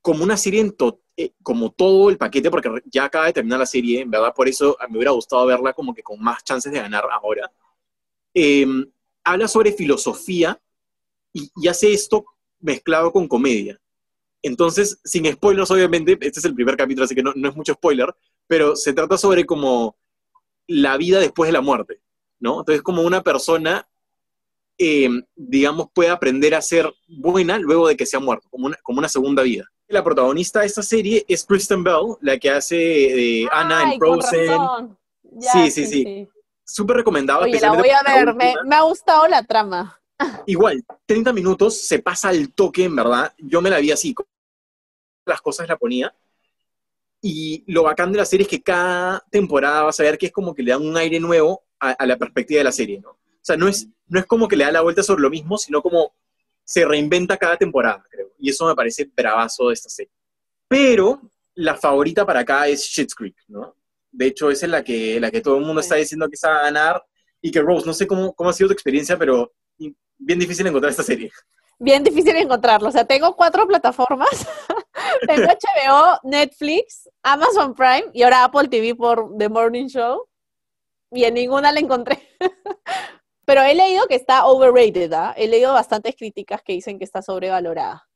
Como 0.02 0.24
una 0.24 0.38
serie 0.38 0.62
en, 0.62 0.72
to 0.72 1.02
eh, 1.22 1.34
como 1.44 1.72
todo 1.72 2.10
el 2.10 2.18
paquete, 2.18 2.50
porque 2.50 2.70
ya 2.86 3.06
acaba 3.06 3.28
de 3.28 3.34
terminar 3.34 3.60
la 3.60 3.66
serie, 3.66 4.02
en 4.02 4.10
verdad 4.10 4.34
por 4.34 4.48
eso 4.48 4.76
me 4.90 4.98
hubiera 4.98 5.12
gustado 5.12 5.46
verla 5.46 5.74
como 5.74 5.94
que 5.94 6.02
con 6.02 6.20
más 6.20 6.44
chances 6.44 6.72
de 6.72 6.80
ganar 6.80 7.06
ahora. 7.12 7.52
Em, 8.34 8.90
habla 9.24 9.48
sobre 9.48 9.72
filosofía 9.72 10.60
y, 11.34 11.52
hace 11.68 11.94
esto 11.94 12.26
mezclado 12.60 13.12
con 13.12 13.28
comedia. 13.28 13.80
Entonces, 14.42 15.00
sin 15.04 15.32
spoilers, 15.32 15.70
obviamente, 15.70 16.14
este 16.22 16.40
es 16.40 16.46
el 16.46 16.56
primer 16.56 16.76
capítulo, 16.76 17.06
así 17.06 17.14
que 17.14 17.24
no, 17.24 17.34
es 17.36 17.56
mucho 17.56 17.74
spoiler, 17.74 18.14
pero 18.48 18.76
se 18.76 18.94
trata 18.94 19.18
sobre 19.18 19.46
como 19.46 19.96
la 20.68 20.98
vida 20.98 21.20
después 21.20 21.50
de 21.50 21.54
la 21.54 21.62
muerte, 21.62 22.02
¿no? 22.40 22.60
Entonces, 22.62 22.82
como 22.82 23.04
una 23.04 23.22
persona, 23.22 23.88
em, 24.78 25.24
digamos, 25.36 25.88
puede 25.94 26.10
aprender 26.10 26.56
a 26.56 26.62
ser 26.62 26.92
buena 27.08 27.60
luego 27.60 27.88
de 27.88 27.98
que 27.98 28.06
se 28.08 28.18
ha 28.18 28.20
muerto, 28.20 28.50
como 28.50 28.68
una, 28.68 28.78
como 28.84 29.00
una 29.00 29.10
segunda 29.10 29.44
vida 29.44 29.72
la 29.92 30.04
protagonista 30.04 30.62
de 30.62 30.68
esta 30.68 30.82
serie 30.82 31.26
es 31.28 31.46
Kristen 31.46 31.84
Bell, 31.84 32.16
la 32.22 32.38
que 32.38 32.50
hace 32.50 32.76
de 32.76 33.48
Anna 33.52 33.94
en 33.94 34.00
Frozen. 34.00 34.98
sí, 35.40 35.72
sí, 35.72 35.86
sí, 35.86 36.30
Súper 36.64 36.98
recomendado. 36.98 37.42
Oye, 37.42 37.60
la 37.60 37.74
voy 37.74 37.90
a 37.90 38.02
ver, 38.04 38.34
me, 38.34 38.76
ha 38.76 38.82
gustado 38.82 39.28
la 39.28 39.44
trama. 39.44 40.00
Igual, 40.46 40.84
30 41.06 41.34
minutos, 41.34 41.82
se 41.82 42.00
pasa 42.00 42.30
al 42.30 42.54
toque, 42.54 42.86
en 42.86 42.96
verdad. 42.96 43.34
Yo 43.38 43.62
me 43.62 43.70
la 43.70 43.80
vi 43.80 43.92
así, 43.92 44.16
las 45.26 45.42
cosas 45.42 45.68
la 45.68 45.78
ponía. 45.78 46.16
Y 47.22 47.64
lo 47.68 47.84
bacán 47.84 48.12
de 48.12 48.18
la 48.18 48.26
serie 48.26 48.46
es 48.46 48.50
que 48.50 48.64
cada 48.64 49.24
temporada 49.30 49.84
vas 49.84 50.00
a 50.00 50.04
ver 50.04 50.18
que 50.18 50.28
es 50.28 50.32
como 50.32 50.56
que 50.56 50.64
le 50.64 50.72
dan 50.72 50.82
un 50.82 50.98
aire 50.98 51.20
nuevo 51.20 51.64
a, 51.80 52.06
la 52.06 52.18
perspectiva 52.18 52.60
de 52.60 52.64
la 52.64 52.72
serie, 52.72 53.00
¿no? 53.00 53.10
O 53.10 53.44
sea, 53.44 53.58
no 53.58 53.68
es, 53.68 53.88
no 54.08 54.20
es 54.20 54.26
como 54.26 54.48
que 54.48 54.56
le 54.56 54.64
da 54.64 54.72
la 54.72 54.82
vuelta 54.82 55.04
sobre 55.04 55.22
lo 55.22 55.30
mismo, 55.30 55.58
sino 55.58 55.82
como 55.82 56.14
se 56.64 56.86
reinventa 56.86 57.38
cada 57.38 57.58
temporada, 57.58 58.04
creo. 58.10 58.32
Y 58.40 58.50
eso 58.50 58.66
me 58.66 58.76
parece 58.76 59.10
bravazo 59.16 59.68
de 59.68 59.74
esta 59.74 59.90
serie. 59.90 60.14
Pero 60.68 61.22
la 61.56 61.76
favorita 61.76 62.26
para 62.26 62.42
acá 62.42 62.68
es 62.68 62.86
Schitt's 62.86 63.16
Creek, 63.16 63.36
¿no? 63.48 63.76
De 64.12 64.28
hecho, 64.28 64.50
esa 64.52 64.66
es 64.66 64.72
la 64.72 64.84
que, 64.84 65.20
la 65.20 65.32
que 65.32 65.42
todo 65.42 65.58
el 65.58 65.66
mundo 65.66 65.82
está 65.82 65.96
diciendo 65.96 66.28
que 66.28 66.36
está 66.36 66.58
a 66.58 66.64
ganar. 66.64 67.04
Y 67.42 67.52
que, 67.52 67.62
Rose, 67.62 67.86
no 67.86 67.94
sé 67.94 68.06
cómo, 68.06 68.34
cómo 68.34 68.50
ha 68.50 68.54
sido 68.54 68.70
tu 68.70 68.74
experiencia, 68.74 69.18
pero 69.18 69.54
bien 70.18 70.40
difícil 70.40 70.68
encontrar 70.68 70.92
esta 70.92 71.04
serie. 71.04 71.32
Bien 71.80 72.04
difícil 72.04 72.36
encontrarlo. 72.36 72.90
O 72.90 72.92
sea, 72.92 73.06
tengo 73.06 73.36
cuatro 73.36 73.68
plataformas. 73.68 74.30
tengo 75.28 75.48
HBO, 75.48 76.20
Netflix, 76.24 77.10
Amazon 77.24 77.74
Prime 77.74 78.06
y 78.14 78.22
ahora 78.22 78.44
Apple 78.44 78.68
TV 78.68 78.96
por 78.96 79.36
The 79.38 79.50
Morning 79.50 79.88
Show. 79.88 80.28
Y 81.12 81.24
en 81.24 81.34
ninguna 81.34 81.72
la 81.72 81.80
encontré. 81.80 82.22
Pero 83.52 83.64
he 83.64 83.76
leído 83.76 84.08
que 84.08 84.16
está 84.16 84.46
overrated, 84.46 85.12
¿ah? 85.12 85.34
He 85.36 85.46
leído 85.46 85.74
bastantes 85.74 86.16
críticas 86.16 86.62
que 86.62 86.72
dicen 86.72 86.98
que 86.98 87.04
está 87.04 87.22
sobrevalorada. 87.22 88.08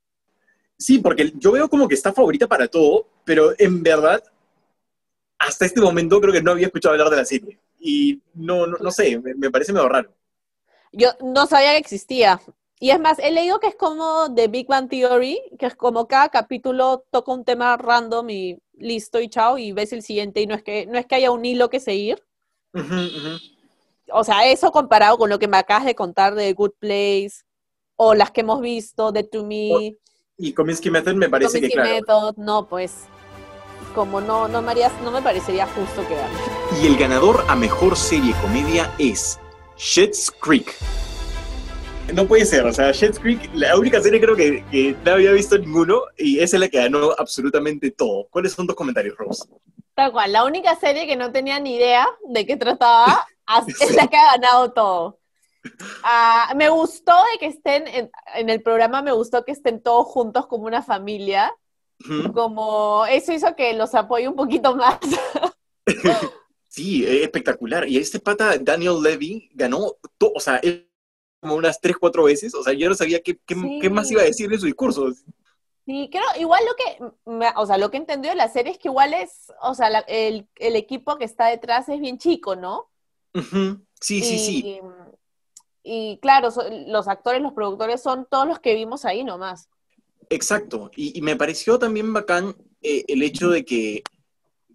Sí, 0.78 1.00
porque 1.00 1.34
yo 1.36 1.52
veo 1.52 1.68
como 1.68 1.90
que 1.90 1.96
está 1.96 2.14
favorita 2.14 2.48
para 2.48 2.70
todo, 2.70 3.06
pero 3.26 3.52
en 3.58 3.84
verdad, 3.84 4.24
hasta 5.38 5.66
este 5.66 5.82
momento 5.82 6.22
creo 6.22 6.32
que 6.32 6.42
no 6.42 6.52
había 6.52 6.68
escuchado 6.68 6.94
hablar 6.94 7.10
de 7.10 7.18
la 7.18 7.26
serie. 7.26 7.60
Y 7.78 8.22
no, 8.34 8.66
no, 8.66 8.92
sé, 8.92 9.20
me, 9.20 9.52
parece 9.52 9.74
medio 9.74 9.90
raro. 9.90 10.10
Yo 10.94 11.10
no 11.20 11.48
sabía 11.48 11.74
que 11.74 11.80
existía. 11.80 12.40
Y 12.80 12.92
es 12.92 13.00
más, 13.02 13.20
he 13.20 13.30
leído 13.30 13.60
que 13.60 13.68
es 13.68 13.76
como 13.76 14.34
The 14.34 14.48
Big 14.48 14.68
Bang 14.68 14.88
Theory, 14.88 15.38
que 15.60 15.66
es 15.66 15.76
como 15.76 16.08
cada 16.08 16.30
capítulo 16.30 17.04
toca 17.12 17.34
un 17.34 17.44
tema 17.44 17.76
random 17.76 18.30
y 18.30 18.58
listo 18.78 19.20
y 19.20 19.28
chao, 19.28 19.58
y 19.58 19.74
ves 19.74 19.92
el 19.92 20.02
siguiente 20.02 20.40
y 20.40 20.48
no 20.48 20.56
es 20.56 20.64
que, 20.64 20.86
no 20.86 20.98
es 20.98 21.06
que 21.06 21.16
haya 21.16 21.32
un 21.32 21.44
hilo 21.44 21.70
que 21.70 21.82
seguir. 21.82 22.24
O 24.12 24.24
sea, 24.24 24.48
eso 24.48 24.72
comparado 24.72 25.18
con 25.18 25.30
lo 25.30 25.40
que 25.40 25.48
me 25.48 25.58
acabas 25.58 25.86
de 25.86 25.96
contar 25.96 26.36
de 26.36 26.54
Good 26.54 26.74
Place 26.80 27.44
o 27.96 28.14
las 28.14 28.32
que 28.32 28.42
hemos 28.42 28.62
visto 28.62 29.12
de 29.12 29.24
To 29.24 29.46
Me. 29.46 29.96
y 30.38 30.54
Cominsky 30.54 30.90
Method 30.90 31.16
me 31.16 31.30
parece 31.30 31.62
que 31.62 31.70
claro. 31.70 31.90
Method, 31.90 32.36
no, 32.38 32.68
pues 32.68 33.06
como 33.94 34.20
no, 34.20 34.48
no, 34.50 34.62
María, 34.62 34.92
no 35.04 35.12
me 35.12 35.22
parecería 35.22 35.66
justo 35.68 36.06
que 36.08 36.16
gane. 36.16 36.34
Y 36.82 36.88
el 36.88 36.98
ganador 36.98 37.46
a 37.48 37.56
mejor 37.56 37.96
serie 37.96 38.36
comedia 38.42 38.94
es 39.00 39.40
Schitt's 39.78 40.30
Creek. 40.30 40.76
No 42.14 42.28
puede 42.28 42.46
ser, 42.46 42.66
o 42.66 42.74
sea, 42.74 42.94
Schitt's 42.94 43.18
Creek, 43.18 43.50
la 43.54 43.78
única 43.78 44.02
serie 44.02 44.20
creo 44.20 44.36
que, 44.36 44.64
que, 44.70 44.96
no 45.04 45.12
había 45.14 45.32
visto 45.32 45.58
ninguno 45.58 46.02
y 46.18 46.40
esa 46.40 46.58
es 46.58 46.60
la 46.60 46.70
que 46.70 46.78
ganó 46.78 47.12
absolutamente 47.18 47.90
todo. 47.92 48.28
¿Cuáles 48.30 48.52
son 48.52 48.68
tus 48.68 48.76
comentarios, 48.76 49.18
Rose? 49.18 49.46
Tal 49.96 50.12
cual, 50.12 50.34
la 50.34 50.44
única 50.44 50.76
serie 50.76 51.08
que 51.08 51.16
no 51.16 51.32
tenía 51.32 51.58
ni 51.60 51.76
idea 51.76 52.06
de 52.28 52.46
qué 52.46 52.58
trataba 52.58 53.26
es 53.80 53.96
la 53.96 54.08
que 54.08 54.18
ha 54.18 54.38
ganado 54.38 54.74
todo. 54.74 55.20
Ah, 56.04 56.54
me 56.56 56.70
gustó 56.70 57.14
de 57.34 57.40
que 57.40 57.48
estén 57.48 57.86
en, 57.88 58.50
el 58.50 58.62
programa, 58.62 59.02
me 59.02 59.12
gustó 59.12 59.44
que 59.44 59.52
estén 59.52 59.82
todos 59.82 60.08
juntos 60.08 60.48
como 60.48 60.66
una 60.66 60.82
familia. 60.82 61.54
Como 62.34 63.06
eso 63.06 63.32
hizo 63.32 63.56
que 63.56 63.74
los 63.74 63.96
apoye 63.96 64.28
un 64.28 64.36
poquito 64.36 64.76
más. 64.76 65.00
sí, 66.68 67.06
espectacular. 67.06 67.88
Y 67.88 67.98
este 67.98 68.20
pata, 68.20 68.58
Daniel 68.60 69.02
Levy, 69.02 69.50
ganó, 69.54 69.96
o 70.20 70.40
sea, 70.40 70.60
como 71.40 71.56
unas 71.56 71.80
tres, 71.80 71.96
cuatro 71.98 72.26
veces. 72.26 72.54
O 72.54 72.64
sea, 72.64 72.74
yo 72.74 72.90
no 72.90 72.96
sabía 72.96 73.22
qué, 73.22 73.40
qué, 73.46 73.90
más 73.90 74.12
iba 74.12 74.22
a 74.22 74.26
decir 74.26 74.52
en 74.52 74.60
su 74.60 74.66
discurso. 74.66 75.14
Sí, 75.86 76.10
creo, 76.12 76.26
igual 76.40 76.64
lo 76.66 76.76
que, 76.76 77.52
o 77.56 77.66
sea, 77.66 77.78
lo 77.78 77.92
que 77.92 77.98
he 77.98 78.00
entendido 78.00 78.32
de 78.32 78.38
la 78.38 78.50
serie 78.50 78.72
es 78.72 78.80
que 78.80 78.88
igual 78.88 79.14
es, 79.14 79.54
o 79.62 79.76
sea, 79.76 79.88
el, 80.08 80.48
el, 80.56 80.76
equipo 80.76 81.18
que 81.18 81.26
está 81.26 81.46
detrás 81.46 81.88
es 81.90 82.00
bien 82.00 82.18
chico, 82.18 82.56
¿no? 82.56 82.90
Sí, 84.02 84.22
sí, 84.22 84.40
sí. 84.40 84.80
Y 85.84 86.18
claro, 86.22 86.50
los 86.88 87.08
actores, 87.08 87.42
los 87.42 87.54
productores 87.54 88.02
son 88.02 88.26
todos 88.30 88.48
los 88.48 88.60
que 88.60 88.74
vimos 88.74 89.06
ahí 89.06 89.24
nomás. 89.24 89.70
Exacto, 90.30 90.90
y, 90.96 91.18
y 91.18 91.22
me 91.22 91.36
pareció 91.36 91.78
también 91.78 92.12
bacán 92.12 92.56
eh, 92.82 93.06
el 93.08 93.22
hecho 93.22 93.50
de 93.50 93.64
que, 93.64 94.02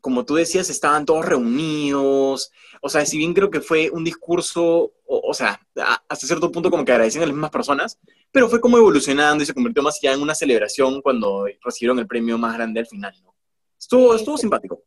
como 0.00 0.24
tú 0.24 0.36
decías, 0.36 0.70
estaban 0.70 1.04
todos 1.04 1.26
reunidos, 1.26 2.52
o 2.80 2.88
sea, 2.88 3.04
si 3.04 3.18
bien 3.18 3.34
creo 3.34 3.50
que 3.50 3.60
fue 3.60 3.90
un 3.90 4.04
discurso, 4.04 4.92
o, 5.06 5.20
o 5.28 5.34
sea, 5.34 5.60
a- 5.76 6.00
hasta 6.08 6.26
cierto 6.28 6.52
punto 6.52 6.70
como 6.70 6.84
que 6.84 6.92
agradeciendo 6.92 7.24
a 7.24 7.26
las 7.28 7.34
mismas 7.34 7.50
personas, 7.50 7.98
pero 8.30 8.48
fue 8.48 8.60
como 8.60 8.78
evolucionando 8.78 9.42
y 9.42 9.46
se 9.46 9.54
convirtió 9.54 9.82
más 9.82 9.98
ya 10.00 10.12
en 10.12 10.22
una 10.22 10.34
celebración 10.36 11.02
cuando 11.02 11.46
recibieron 11.64 11.98
el 11.98 12.06
premio 12.06 12.38
más 12.38 12.54
grande 12.54 12.80
al 12.80 12.86
final, 12.86 13.12
¿no? 13.24 13.34
Estuvo, 13.78 14.12
Sí, 14.12 14.20
estuvo 14.20 14.36
sí. 14.36 14.42
simpático. 14.42 14.82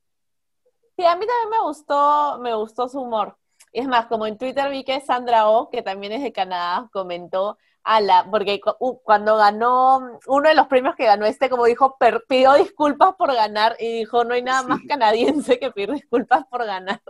Sí, 0.96 1.04
a 1.04 1.16
mí 1.18 1.26
también 1.26 1.50
me 1.50 1.62
gustó, 1.62 2.40
me 2.40 2.56
gustó 2.56 2.88
su 2.88 3.02
humor. 3.02 3.36
Y 3.74 3.80
es 3.82 3.88
más, 3.88 4.06
como 4.06 4.28
en 4.28 4.38
Twitter 4.38 4.70
vi 4.70 4.84
que 4.84 5.02
Sandra 5.02 5.50
Oh, 5.50 5.70
que 5.70 5.82
también 5.82 6.14
es 6.14 6.22
de 6.22 6.32
Canadá, 6.32 6.88
comentó 6.94 7.58
a 7.84 8.00
la, 8.00 8.26
porque 8.30 8.62
cu- 8.62 8.76
uh, 8.80 9.00
cuando 9.04 9.36
ganó 9.36 10.20
uno 10.28 10.48
de 10.48 10.56
los 10.56 10.68
premios 10.68 10.96
que 10.96 11.06
ganó 11.06 11.26
este, 11.26 11.50
como 11.50 11.66
dijo, 11.66 11.98
per- 12.00 12.24
pidió 12.30 12.54
disculpas 12.54 13.16
por 13.18 13.34
ganar 13.34 13.76
y 13.80 14.00
dijo, 14.00 14.24
no 14.24 14.36
hay 14.36 14.44
nada 14.44 14.64
más 14.64 14.80
canadiense 14.88 15.58
que 15.60 15.72
pedir 15.72 15.92
disculpas 15.92 16.46
por 16.50 16.64
ganar. 16.66 17.02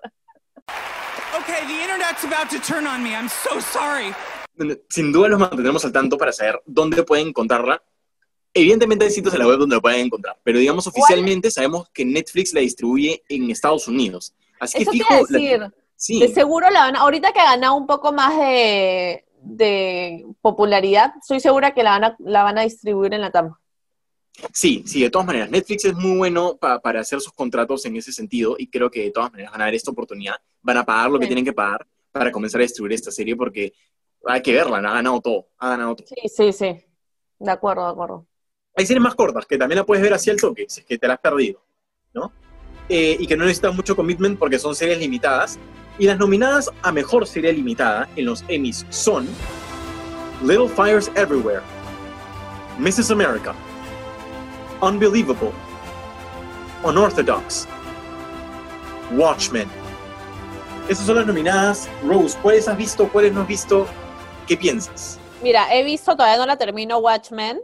Okay, 1.40 1.66
the 1.68 1.82
internet's 1.82 2.24
about 2.24 2.50
to 2.50 2.60
turn 2.60 2.88
on 2.88 3.04
me. 3.04 3.10
I'm 3.14 3.28
so 3.30 3.60
sorry. 3.60 4.14
Sin 4.90 5.12
duda 5.12 5.28
los 5.30 5.40
mantendremos 5.40 5.84
al 5.84 5.92
tanto 5.92 6.18
para 6.18 6.32
saber 6.32 6.62
dónde 6.66 7.04
pueden 7.04 7.28
encontrarla. 7.30 7.84
Evidentemente 8.54 9.06
hay 9.06 9.12
sitios 9.12 9.34
en 9.34 9.40
la 9.42 9.48
web 9.48 9.58
donde 9.58 9.76
lo 9.76 9.82
pueden 9.82 10.06
encontrar, 10.06 10.38
pero 10.44 10.60
digamos 10.60 10.86
oficialmente 10.88 11.50
sabemos 11.50 11.90
que 11.90 12.06
Netflix 12.06 12.54
la 12.54 12.62
distribuye 12.62 13.24
en 13.28 13.50
Estados 13.50 13.88
Unidos. 13.88 14.34
Así 14.60 14.78
que 14.78 14.84
Eso 14.84 14.92
fijo, 14.92 15.10
la- 15.12 15.20
decir, 15.40 15.74
sí, 16.06 16.20
de 16.20 16.28
seguro 16.34 16.70
la 16.70 16.82
van 16.82 16.96
a, 16.96 17.00
ahorita 17.00 17.32
que 17.32 17.40
ha 17.40 17.52
ganado 17.52 17.76
un 17.76 17.88
poco 17.88 18.12
más 18.12 18.38
de, 18.38 19.26
de 19.42 20.26
popularidad, 20.42 21.14
estoy 21.22 21.40
segura 21.40 21.74
que 21.74 21.84
la 21.84 21.92
van 21.92 22.04
a, 22.04 22.16
la 22.20 22.44
van 22.44 22.58
a 22.58 22.62
distribuir 22.64 23.14
en 23.14 23.22
la 23.22 23.32
TAM. 23.32 23.54
sí, 24.52 24.84
sí, 24.86 25.02
de 25.02 25.10
todas 25.10 25.26
maneras. 25.28 25.50
Netflix 25.50 25.86
es 25.86 25.94
muy 25.96 26.18
bueno 26.18 26.58
pa- 26.58 26.80
para 26.80 27.00
hacer 27.02 27.22
sus 27.22 27.34
contratos 27.34 27.86
en 27.86 27.96
ese 27.96 28.12
sentido 28.12 28.56
y 28.58 28.68
creo 28.68 28.90
que 28.92 29.04
de 29.04 29.12
todas 29.12 29.32
maneras 29.32 29.52
van 29.52 29.62
a 29.62 29.66
dar 29.66 29.76
esta 29.76 29.92
oportunidad. 29.92 30.36
Van 30.62 30.78
a 30.78 30.84
pagar 30.84 31.10
lo 31.10 31.20
que 31.20 31.28
tienen 31.28 31.46
que 31.46 31.54
pagar 31.54 31.86
para 32.12 32.32
comenzar 32.32 32.60
a 32.62 32.64
distribuir 32.64 32.94
esta 32.94 33.12
serie 33.12 33.36
porque 33.36 33.74
hay 34.26 34.42
que 34.42 34.54
verla, 34.54 34.78
ha 34.78 34.82
ganado 34.82 35.20
todo, 35.22 35.48
ha 35.58 35.70
ganado 35.70 35.96
todo. 35.96 36.08
Sí, 36.08 36.28
sí, 36.28 36.54
sí. 36.54 36.86
De 37.40 37.52
acuerdo, 37.52 37.86
de 37.86 37.92
acuerdo. 37.92 38.26
Hay 38.76 38.86
series 38.86 39.04
más 39.04 39.16
cortas 39.16 39.46
que 39.46 39.58
también 39.58 39.78
la 39.80 39.86
puedes 39.86 40.04
ver 40.04 40.14
así 40.14 40.30
al 40.30 40.38
toque, 40.38 40.66
si 40.68 40.80
es 40.82 40.86
que 40.86 40.98
te 40.98 41.08
la 41.08 41.14
has 41.16 41.20
perdido, 41.20 41.62
¿no? 42.14 42.32
Eh, 42.90 43.16
y 43.20 43.28
que 43.28 43.36
no 43.38 43.44
necesitan 43.46 43.76
mucho 43.76 43.96
commitment 43.96 44.38
porque 44.40 44.58
son 44.60 44.76
series 44.76 44.98
limitadas. 45.00 45.60
Y 46.00 46.08
las 46.08 46.18
nominadas 46.18 46.72
a 46.82 46.92
mejor 46.92 47.28
serie 47.28 47.54
limitada 47.54 48.10
en 48.16 48.26
los 48.26 48.44
Emmys 48.48 48.86
son 48.90 49.28
Little 50.42 50.68
Fires 50.68 51.12
Everywhere, 51.16 51.62
Mrs. 52.80 53.12
America, 53.12 53.54
Unbelievable, 54.82 55.52
Unorthodox, 56.84 57.68
Watchmen. 59.12 59.70
Esas 60.90 61.06
son 61.06 61.18
las 61.18 61.28
nominadas. 61.28 61.88
Rose, 62.04 62.38
¿cuáles 62.42 62.68
has 62.68 62.76
visto? 62.76 63.08
¿Cuáles 63.08 63.32
no 63.32 63.42
has 63.42 63.48
visto? 63.48 63.86
¿Qué 64.48 64.58
piensas? 64.58 65.20
Mira, 65.42 65.74
he 65.74 65.84
visto, 65.84 66.16
todavía 66.16 66.38
no 66.38 66.46
la 66.46 66.58
termino, 66.58 66.98
Watchmen. 66.98 67.62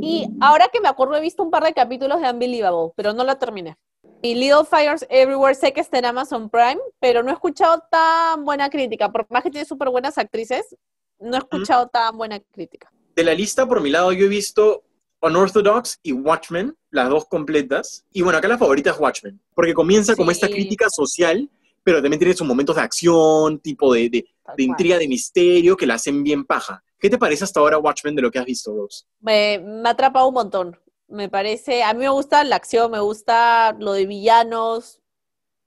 Y 0.00 0.28
ahora 0.40 0.68
que 0.72 0.80
me 0.80 0.88
acuerdo, 0.88 1.16
he 1.16 1.20
visto 1.20 1.42
un 1.42 1.50
par 1.50 1.64
de 1.64 1.72
capítulos 1.72 2.20
de 2.20 2.30
Unbelievable, 2.30 2.92
pero 2.94 3.12
no 3.14 3.24
la 3.24 3.38
terminé. 3.38 3.76
Y 4.20 4.34
Little 4.34 4.64
Fires 4.68 5.06
Everywhere 5.08 5.54
sé 5.54 5.72
que 5.72 5.80
está 5.80 5.98
en 5.98 6.04
Amazon 6.06 6.50
Prime, 6.50 6.78
pero 6.98 7.22
no 7.22 7.30
he 7.30 7.34
escuchado 7.34 7.82
tan 7.90 8.44
buena 8.44 8.68
crítica. 8.68 9.10
Por 9.12 9.26
más 9.30 9.42
que 9.44 9.50
tiene 9.50 9.64
súper 9.64 9.90
buenas 9.90 10.18
actrices, 10.18 10.76
no 11.20 11.36
he 11.36 11.38
escuchado 11.38 11.86
tan 11.88 12.16
buena 12.16 12.40
crítica. 12.40 12.90
De 13.14 13.22
la 13.22 13.32
lista, 13.34 13.66
por 13.66 13.80
mi 13.80 13.90
lado, 13.90 14.12
yo 14.12 14.26
he 14.26 14.28
visto 14.28 14.82
Unorthodox 15.22 16.00
y 16.02 16.12
Watchmen, 16.12 16.76
las 16.90 17.08
dos 17.08 17.26
completas. 17.26 18.04
Y 18.12 18.22
bueno, 18.22 18.38
acá 18.38 18.48
la 18.48 18.58
favorita 18.58 18.90
es 18.90 18.98
Watchmen, 18.98 19.40
porque 19.54 19.74
comienza 19.74 20.16
como 20.16 20.30
Sí. 20.30 20.36
esta 20.36 20.48
crítica 20.48 20.88
social, 20.90 21.48
pero 21.84 22.02
también 22.02 22.18
tiene 22.18 22.34
sus 22.34 22.46
momentos 22.46 22.74
de 22.76 22.82
acción, 22.82 23.60
tipo 23.60 23.92
de, 23.94 24.08
de- 24.10 24.26
de 24.56 24.62
intriga, 24.62 24.98
de 24.98 25.06
misterio, 25.08 25.76
que 25.76 25.86
la 25.86 25.94
hacen 25.94 26.24
bien 26.24 26.44
paja. 26.44 26.82
¿Qué 26.98 27.08
te 27.08 27.18
parece 27.18 27.44
hasta 27.44 27.60
ahora 27.60 27.78
Watchmen 27.78 28.16
de 28.16 28.22
lo 28.22 28.30
que 28.30 28.38
has 28.40 28.44
visto, 28.46 28.74
Rose? 28.74 29.04
Me, 29.20 29.58
me 29.58 29.88
ha 29.88 29.92
atrapado 29.92 30.26
un 30.26 30.34
montón. 30.34 30.76
Me 31.08 31.28
parece, 31.28 31.82
a 31.82 31.92
mí 31.92 32.00
me 32.00 32.08
gusta 32.08 32.44
la 32.44 32.56
acción, 32.56 32.90
me 32.90 33.00
gusta 33.00 33.74
lo 33.78 33.92
de 33.94 34.06
villanos, 34.06 35.00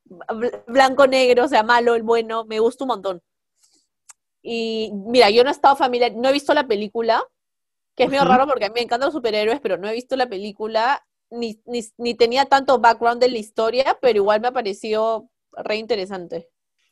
bl- 0.06 0.64
blanco-negro, 0.68 1.46
o 1.46 1.50
sea, 1.50 1.64
malo, 1.64 1.96
el 1.96 2.04
bueno, 2.04 2.46
me 2.46 2.60
gusta 2.60 2.86
un 2.86 2.90
montón. 2.90 3.24
Y 4.44 4.92
mira, 4.94 5.30
yo 5.30 5.44
no 5.44 5.50
he 5.50 5.54
estado 5.54 5.76
familiar, 5.76 6.14
no 6.16 6.30
he 6.30 6.34
visto 6.34 6.54
la 6.54 6.68
película, 6.68 7.24
que 7.96 8.06
es 8.06 8.10
medio 8.10 8.26
Ujú. 8.26 8.26
raro 8.26 8.48
porque 8.48 8.66
a 8.66 8.70
mí 8.70 8.76
me 8.76 8.82
encantan 8.84 9.08
los 9.08 9.16
superhéroes, 9.16 9.62
pero 9.62 9.78
no 9.78 9.90
he 9.90 9.94
visto 9.94 10.16
la 10.18 10.30
película, 10.30 11.06
ni, 11.32 11.62
ni, 11.66 11.82
ni 11.98 12.16
tenía 12.16 12.46
tanto 12.48 12.80
background 12.80 13.22
de 13.22 13.30
la 13.30 13.40
historia, 13.40 13.98
pero 14.02 14.18
igual 14.20 14.42
me 14.42 14.50
ha 14.50 14.54
parecido 14.54 15.30
re 15.54 15.78
interesante. 15.78 16.50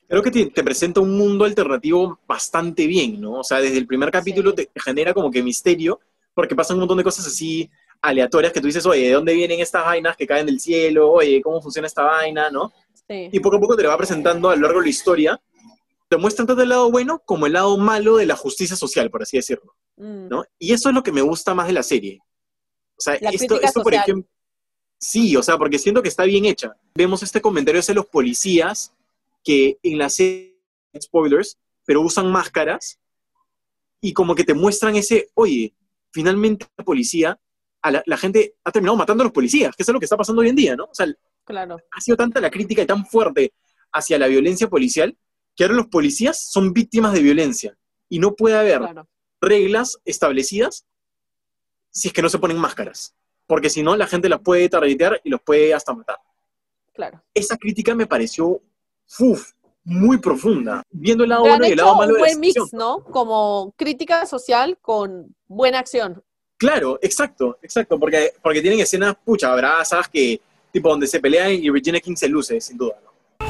Creo 0.07 0.23
que 0.23 0.31
te, 0.31 0.45
te 0.47 0.63
presenta 0.63 1.01
un 1.01 1.15
mundo 1.17 1.45
alternativo 1.45 2.19
bastante 2.27 2.87
bien, 2.87 3.21
¿no? 3.21 3.33
O 3.39 3.43
sea, 3.43 3.59
desde 3.61 3.77
el 3.77 3.85
primer 3.85 4.09
capítulo 4.11 4.53
Sí. 4.53 4.55
te 4.55 4.69
genera 4.75 5.13
como 5.13 5.29
que 5.29 5.43
misterio, 5.43 5.99
porque 6.33 6.55
pasan 6.55 6.77
un 6.77 6.81
montón 6.81 6.97
de 6.97 7.03
cosas 7.03 7.27
así 7.27 7.69
aleatorias 8.01 8.53
que 8.53 8.61
tú 8.61 8.67
dices, 8.67 8.85
oye, 8.85 9.07
¿de 9.07 9.13
dónde 9.13 9.33
vienen 9.33 9.59
estas 9.59 9.85
vainas 9.85 10.15
que 10.15 10.27
caen 10.27 10.45
del 10.45 10.59
cielo? 10.59 11.11
Oye, 11.11 11.41
¿cómo 11.41 11.61
funciona 11.61 11.87
esta 11.87 12.03
vaina? 12.03 12.49
¿No? 12.49 12.71
Sí. 13.07 13.29
Y 13.31 13.39
poco 13.39 13.57
a 13.57 13.59
poco 13.59 13.75
te 13.75 13.83
lo 13.83 13.89
va 13.89 13.97
presentando 13.97 14.49
a 14.49 14.55
lo 14.55 14.61
largo 14.63 14.79
de 14.79 14.85
la 14.85 14.89
historia. 14.89 15.41
Te 16.07 16.17
muestran 16.17 16.47
tanto 16.47 16.63
el 16.63 16.69
lado 16.69 16.89
bueno 16.89 17.21
como 17.25 17.45
el 17.45 17.53
lado 17.53 17.77
malo 17.77 18.17
de 18.17 18.25
la 18.25 18.35
justicia 18.35 18.75
social, 18.75 19.09
por 19.09 19.23
así 19.23 19.37
decirlo, 19.37 19.75
Mm. 19.99 20.29
¿no? 20.29 20.45
Y 20.57 20.71
eso 20.73 20.89
es 20.89 20.95
lo 20.95 21.03
que 21.03 21.11
me 21.11 21.21
gusta 21.21 21.53
más 21.53 21.67
de 21.67 21.73
la 21.73 21.83
serie. 21.83 22.21
O 22.97 23.01
sea, 23.01 23.17
La 23.21 23.29
esto, 23.29 23.61
esto 23.61 23.83
por 23.83 23.93
ejemplo... 23.93 24.29
Sí, 24.97 25.35
o 25.37 25.43
sea, 25.43 25.57
porque 25.57 25.79
siento 25.79 26.01
que 26.01 26.09
está 26.09 26.23
bien 26.23 26.45
hecha. 26.45 26.75
Vemos 26.93 27.23
este 27.23 27.41
comentario 27.41 27.79
hacia 27.79 27.93
los 27.93 28.05
policías 28.05 28.93
que 29.43 29.77
en 29.83 29.97
la 29.97 30.09
serie, 30.09 30.57
spoilers, 31.01 31.57
pero 31.85 32.01
usan 32.01 32.29
máscaras 32.31 32.99
y 34.01 34.11
como 34.13 34.35
que 34.35 34.43
te 34.43 34.53
muestran 34.53 34.95
ese, 34.95 35.29
oye, 35.35 35.73
finalmente 36.11 36.65
la 36.77 36.83
policía, 36.83 37.39
a 37.81 37.91
la, 37.91 38.03
la 38.05 38.17
gente 38.17 38.55
ha 38.63 38.71
terminado 38.71 38.97
matando 38.97 39.23
a 39.23 39.25
los 39.25 39.33
policías, 39.33 39.75
que 39.75 39.83
eso 39.83 39.91
es 39.91 39.93
lo 39.93 39.99
que 39.99 40.05
está 40.05 40.17
pasando 40.17 40.41
hoy 40.41 40.49
en 40.49 40.55
día, 40.55 40.75
¿no? 40.75 40.85
O 40.85 40.93
sea, 40.95 41.07
Claro. 41.45 41.77
ha 41.91 42.01
sido 42.01 42.15
tanta 42.17 42.39
la 42.41 42.51
crítica 42.51 42.81
y 42.81 42.85
tan 42.85 43.05
fuerte 43.05 43.53
hacia 43.91 44.19
la 44.19 44.27
violencia 44.27 44.67
policial 44.69 45.17
que 45.55 45.63
ahora 45.63 45.75
los 45.75 45.87
policías 45.87 46.49
son 46.51 46.73
víctimas 46.73 47.13
de 47.13 47.21
violencia 47.21 47.75
y 48.07 48.19
no 48.19 48.35
puede 48.35 48.57
haber 48.57 48.79
Claro. 48.79 49.07
reglas 49.41 49.97
establecidas 50.05 50.85
si 51.91 52.09
es 52.09 52.13
que 52.13 52.21
no 52.21 52.29
se 52.29 52.37
ponen 52.37 52.57
máscaras, 52.59 53.15
porque 53.47 53.69
si 53.69 53.81
no 53.81 53.95
la 53.97 54.05
gente 54.07 54.29
las 54.29 54.41
puede 54.41 54.69
targetear 54.69 55.19
y 55.23 55.29
los 55.29 55.41
puede 55.41 55.73
hasta 55.73 55.93
matar. 55.93 56.17
Claro. 56.93 57.23
Esa 57.33 57.57
crítica 57.57 57.95
me 57.95 58.05
pareció 58.05 58.61
uf, 59.19 59.53
muy 59.83 60.19
profunda, 60.19 60.83
viendo 60.91 61.23
el 61.23 61.29
lado 61.29 61.41
bueno 61.43 61.65
y 61.67 61.71
el 61.71 61.77
lado 61.77 61.95
malo 61.95 62.09
un 62.09 62.13
de 62.13 62.19
la 62.19 62.25
buen 62.27 62.39
mix. 62.39 62.73
¿no? 62.73 63.03
Como 63.05 63.73
crítica 63.75 64.25
social 64.27 64.77
con 64.81 65.35
buena 65.47 65.79
acción. 65.79 66.23
Claro, 66.59 66.99
exacto, 67.01 67.57
exacto, 67.61 67.97
porque, 67.97 68.33
porque 68.43 68.61
tienen 68.61 68.81
escenas, 68.81 69.15
pucha, 69.23 69.55
brazas 69.55 70.09
que, 70.09 70.41
tipo, 70.73 70.89
donde 70.89 71.07
se 71.07 71.21
pelean 71.21 71.53
y 71.53 71.69
Regina 71.69 72.01
King 72.01 72.17
se 72.17 72.27
luce, 72.27 72.59
sin 72.59 72.77
duda. 72.77 72.95
¿no? 73.01 73.47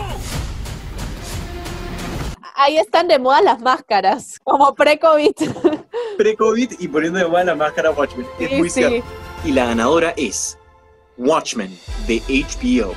Ahí 2.53 2.77
están 2.77 3.07
de 3.07 3.17
moda 3.17 3.41
las 3.41 3.59
máscaras, 3.61 4.37
como 4.43 4.75
pre-COVID. 4.75 5.31
Pre-COVID 6.19 6.73
y 6.77 6.87
poniendo 6.87 7.17
de 7.17 7.25
moda 7.25 7.45
la 7.45 7.55
máscara 7.55 7.89
Watchmen. 7.89 8.27
Es 8.39 8.49
Sí, 8.49 8.55
muy 8.57 8.69
sí. 8.69 8.83
cierto. 8.83 9.07
Y 9.43 9.53
la 9.53 9.65
ganadora 9.65 10.13
es 10.15 10.55
Watchmen 11.17 11.75
de 12.05 12.21
HBO. 12.27 12.93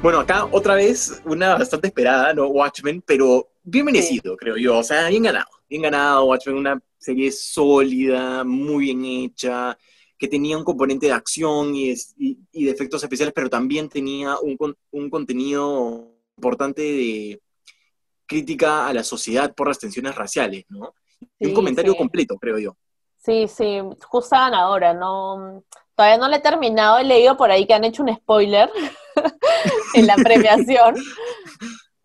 Bueno, 0.00 0.20
acá 0.20 0.46
otra 0.52 0.76
vez 0.76 1.20
una 1.26 1.58
bastante 1.58 1.88
esperada, 1.88 2.32
¿no? 2.32 2.46
Watchmen, 2.46 3.02
pero 3.04 3.46
bien 3.62 3.84
merecido, 3.84 4.38
creo 4.38 4.56
yo. 4.56 4.78
O 4.78 4.82
sea, 4.82 5.08
bien 5.08 5.24
ganado. 5.24 5.48
Bien 5.68 5.82
ganado, 5.82 6.24
Watchmen, 6.24 6.56
una 6.56 6.80
serie 7.00 7.32
sólida, 7.32 8.44
muy 8.44 8.84
bien 8.86 9.04
hecha, 9.04 9.76
que 10.18 10.28
tenía 10.28 10.58
un 10.58 10.64
componente 10.64 11.06
de 11.06 11.12
acción 11.12 11.74
y, 11.74 11.90
es- 11.90 12.14
y- 12.18 12.38
y 12.52 12.64
de 12.66 12.70
efectos 12.70 13.02
especiales, 13.02 13.32
pero 13.34 13.48
también 13.50 13.88
tenía 13.88 14.36
un, 14.38 14.56
un 14.92 15.10
contenido 15.10 16.12
importante 16.36 16.82
de 16.82 17.40
crítica 18.26 18.86
a 18.86 18.92
la 18.94 19.02
sociedad 19.02 19.54
por 19.54 19.68
las 19.68 19.78
tensiones 19.78 20.14
raciales, 20.14 20.64
¿no? 20.68 20.94
Y 21.38 21.46
un 21.48 21.54
comentario 21.54 21.92
sí. 21.92 21.98
completo, 21.98 22.36
creo 22.38 22.58
yo. 22.58 22.76
Sí, 23.16 23.48
sí, 23.48 23.78
justa 24.06 24.38
ganadora, 24.40 24.94
no, 24.94 25.62
todavía 25.94 26.16
no 26.18 26.28
la 26.28 26.36
he 26.36 26.40
terminado, 26.40 26.98
he 26.98 27.04
leído 27.04 27.36
por 27.36 27.50
ahí 27.50 27.66
que 27.66 27.74
han 27.74 27.84
hecho 27.84 28.02
un 28.02 28.14
spoiler 28.14 28.70
en 29.94 30.06
la 30.06 30.16
premiación. 30.16 30.94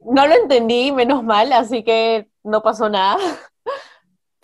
No 0.07 0.27
lo 0.27 0.35
entendí, 0.35 0.91
menos 0.91 1.23
mal, 1.23 1.51
así 1.51 1.83
que 1.83 2.29
no 2.43 2.61
pasó 2.61 2.89
nada. 2.89 3.17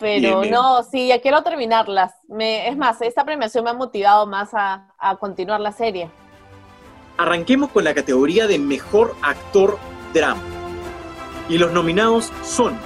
Pero 0.02 0.40
Bien, 0.40 0.40
bien. 0.40 0.54
no, 0.54 0.82
sí, 0.82 1.06
ya 1.06 1.20
quiero 1.20 1.44
terminarlas. 1.44 2.12
Me, 2.26 2.68
es 2.68 2.76
más, 2.76 3.00
esta 3.02 3.24
premiación 3.24 3.62
me 3.62 3.70
ha 3.70 3.74
motivado 3.74 4.26
más 4.26 4.52
a, 4.52 4.88
a 4.98 5.14
continuar 5.16 5.60
la 5.60 5.70
serie. 5.70 6.10
Arranquemos 7.18 7.70
con 7.70 7.84
la 7.84 7.94
categoría 7.94 8.48
de 8.48 8.58
Mejor 8.58 9.14
Actor 9.22 9.78
Drama. 10.12 10.42
Y 11.48 11.56
los 11.56 11.70
nominados 11.70 12.32
son 12.42 12.76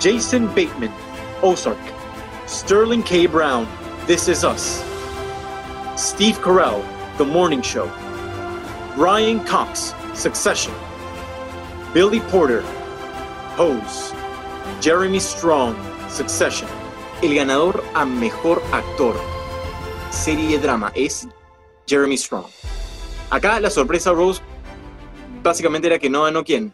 Jason 0.00 0.46
Bateman, 0.48 0.90
Ozark, 1.42 1.76
Sterling 2.48 3.02
K. 3.02 3.28
Brown, 3.30 3.66
This 4.06 4.26
Is 4.28 4.42
Us, 4.42 4.82
Steve 5.98 6.38
Carell, 6.42 6.80
The 7.18 7.24
Morning 7.24 7.60
Show, 7.60 7.88
Brian 8.96 9.40
Cox, 9.40 9.94
Succession, 10.14 10.72
Billy 11.92 12.20
Porter, 12.30 12.62
Pose, 13.56 14.13
Jeremy 14.84 15.18
Strong, 15.18 15.74
Succession. 16.10 16.68
El 17.22 17.34
ganador 17.34 17.82
a 17.94 18.04
mejor 18.04 18.62
actor, 18.70 19.16
serie 20.10 20.58
de 20.58 20.58
drama, 20.58 20.92
es 20.94 21.26
Jeremy 21.86 22.18
Strong. 22.18 22.44
Acá 23.30 23.58
la 23.60 23.70
sorpresa, 23.70 24.12
Rose, 24.12 24.42
básicamente 25.42 25.86
era 25.86 25.98
que 25.98 26.10
no 26.10 26.24
ganó 26.24 26.44
quién. 26.44 26.70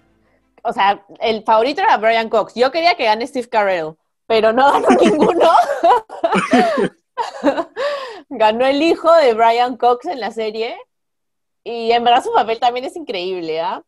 O 0.64 0.72
sea, 0.72 1.06
el 1.20 1.44
favorito 1.44 1.82
era 1.82 1.98
Brian 1.98 2.28
Cox. 2.28 2.52
Yo 2.56 2.72
quería 2.72 2.96
que 2.96 3.04
gane 3.04 3.24
Steve 3.28 3.48
Carell, 3.48 3.94
pero 4.26 4.52
no 4.52 4.72
ganó 4.72 4.88
ninguno. 5.00 5.52
ganó 8.28 8.66
el 8.66 8.82
hijo 8.82 9.14
de 9.14 9.34
Brian 9.34 9.76
Cox 9.76 10.06
en 10.06 10.18
la 10.18 10.32
serie. 10.32 10.76
Y 11.62 11.92
en 11.92 12.02
verdad 12.02 12.24
su 12.24 12.32
papel 12.32 12.58
también 12.58 12.86
es 12.86 12.96
increíble, 12.96 13.60
¿ah? 13.60 13.84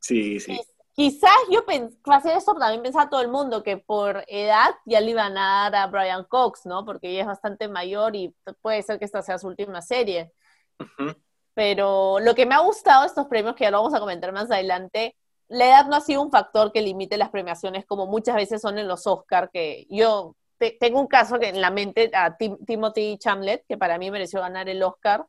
Sí, 0.00 0.40
sí. 0.40 0.60
Quizás 1.02 1.34
yo 1.50 1.66
pensé 1.66 2.32
eso, 2.36 2.54
también 2.54 2.80
pensaba 2.80 3.10
todo 3.10 3.22
el 3.22 3.28
mundo, 3.28 3.64
que 3.64 3.76
por 3.76 4.24
edad 4.28 4.70
ya 4.84 5.00
le 5.00 5.10
iban 5.10 5.36
a 5.36 5.68
dar 5.68 5.74
a 5.74 5.86
Brian 5.88 6.22
Cox, 6.22 6.64
¿no? 6.64 6.84
Porque 6.84 7.10
ella 7.10 7.22
es 7.22 7.26
bastante 7.26 7.66
mayor 7.66 8.14
y 8.14 8.32
puede 8.60 8.84
ser 8.84 9.00
que 9.00 9.04
esta 9.04 9.20
sea 9.20 9.36
su 9.36 9.48
última 9.48 9.82
serie. 9.82 10.32
Pero 11.54 12.20
lo 12.20 12.36
que 12.36 12.46
me 12.46 12.54
ha 12.54 12.60
gustado 12.60 13.00
de 13.00 13.08
estos 13.08 13.26
premios, 13.26 13.56
que 13.56 13.64
ya 13.64 13.72
lo 13.72 13.78
vamos 13.78 13.94
a 13.94 13.98
comentar 13.98 14.32
más 14.32 14.48
adelante, 14.48 15.16
la 15.48 15.66
edad 15.66 15.86
no 15.86 15.96
ha 15.96 16.00
sido 16.00 16.22
un 16.22 16.30
factor 16.30 16.70
que 16.70 16.82
limite 16.82 17.16
las 17.16 17.30
premiaciones 17.30 17.84
como 17.84 18.06
muchas 18.06 18.36
veces 18.36 18.60
son 18.60 18.78
en 18.78 18.86
los 18.86 19.04
Oscar, 19.08 19.50
que 19.52 19.88
yo 19.90 20.36
tengo 20.78 21.00
un 21.00 21.08
caso 21.08 21.40
que 21.40 21.48
en 21.48 21.60
la 21.60 21.72
mente 21.72 22.12
a 22.14 22.36
Timothy 22.36 23.18
Chamlet, 23.18 23.64
que 23.66 23.76
para 23.76 23.98
mí 23.98 24.08
mereció 24.12 24.38
ganar 24.38 24.68
el 24.68 24.80
Oscar 24.80 25.26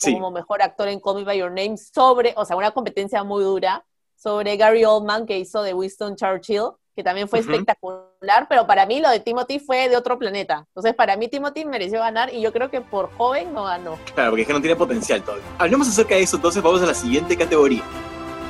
como 0.00 0.30
mejor 0.30 0.62
actor 0.62 0.86
en 0.86 1.00
Call 1.00 1.16
Me 1.16 1.24
By 1.24 1.38
Your 1.38 1.50
Name, 1.50 1.76
sobre, 1.78 2.32
o 2.36 2.44
sea, 2.44 2.54
una 2.54 2.70
competencia 2.70 3.24
muy 3.24 3.42
dura, 3.42 3.84
sobre 4.16 4.56
Gary 4.56 4.84
Oldman 4.84 5.26
que 5.26 5.38
hizo 5.38 5.62
de 5.62 5.74
Winston 5.74 6.16
Churchill, 6.16 6.70
que 6.94 7.04
también 7.04 7.28
fue 7.28 7.40
espectacular, 7.40 8.46
pero 8.48 8.66
para 8.66 8.86
mí 8.86 9.00
lo 9.00 9.10
de 9.10 9.20
Timothy 9.20 9.58
fue 9.58 9.88
de 9.88 9.96
otro 9.96 10.18
planeta. 10.18 10.64
Entonces, 10.68 10.94
para 10.94 11.16
mí 11.16 11.28
Timothy 11.28 11.66
mereció 11.66 12.00
ganar 12.00 12.32
y 12.32 12.40
yo 12.40 12.52
creo 12.52 12.70
que 12.70 12.80
por 12.80 13.14
joven 13.16 13.52
no 13.52 13.64
ganó. 13.64 13.98
Claro, 14.14 14.30
porque 14.30 14.42
es 14.42 14.46
que 14.48 14.54
no 14.54 14.60
tiene 14.60 14.76
potencial 14.76 15.22
todavía. 15.22 15.44
Hablemos 15.58 15.88
acerca 15.88 16.14
de 16.14 16.22
eso, 16.22 16.36
entonces 16.36 16.62
vamos 16.62 16.82
a 16.82 16.86
la 16.86 16.94
siguiente 16.94 17.36
categoría. 17.36 17.82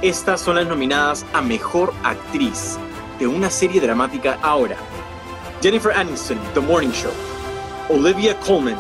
Estas 0.01 0.41
son 0.41 0.57
las 0.57 0.67
nominadas 0.67 1.27
a 1.33 1.43
Mejor 1.43 1.93
Actriz 2.05 2.79
de 3.19 3.27
una 3.27 3.51
serie 3.51 3.81
dramática 3.81 4.39
ahora. 4.43 4.77
Jennifer 5.61 5.91
Aniston, 5.93 6.39
The 6.55 6.61
Morning 6.61 6.93
Show. 6.93 7.13
Olivia 7.89 8.39
Colman, 8.41 8.77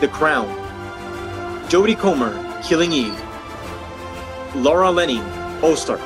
The 0.00 0.08
Crown. 0.08 0.46
Jodie 1.70 1.96
Comer, 1.96 2.32
Killing 2.66 2.92
Eve. 2.92 3.16
Laura 4.62 4.90
Lenny, 4.90 5.20
All-Star. 5.62 5.98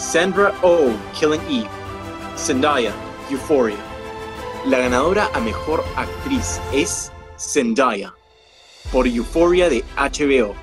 Sandra 0.00 0.54
Oh, 0.62 0.96
Killing 1.12 1.42
Eve. 1.50 1.68
Zendaya, 2.34 2.90
Euphoria. 3.30 3.76
La 4.64 4.78
ganadora 4.78 5.28
a 5.34 5.40
Mejor 5.40 5.84
Actriz 5.94 6.58
es 6.72 7.12
Zendaya, 7.38 8.14
por 8.90 9.06
Euphoria 9.06 9.68
de 9.68 9.84
HBO. 9.96 10.54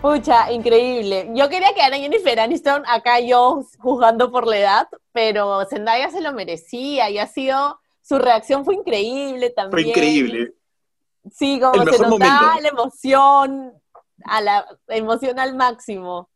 Pucha, 0.00 0.50
increíble. 0.50 1.30
Yo 1.34 1.50
quería 1.50 1.74
que 1.74 1.82
era 1.82 1.98
Jennifer 1.98 2.40
Aniston, 2.40 2.82
acá 2.86 3.20
yo 3.20 3.62
juzgando 3.78 4.32
por 4.32 4.46
la 4.46 4.58
edad, 4.58 4.88
pero 5.12 5.66
Zendaya 5.66 6.10
se 6.10 6.22
lo 6.22 6.32
merecía 6.32 7.10
y 7.10 7.18
ha 7.18 7.26
sido, 7.26 7.78
su 8.00 8.18
reacción 8.18 8.64
fue 8.64 8.76
increíble 8.76 9.50
también. 9.50 9.82
Fue 9.82 9.90
increíble. 9.90 10.54
Sí, 11.30 11.60
como 11.60 11.84
se 11.84 11.98
notaba 11.98 12.58
la 12.58 12.68
emoción, 12.68 13.74
a 14.24 14.40
la 14.40 14.66
emoción 14.88 15.38
al 15.38 15.54
máximo. 15.56 16.30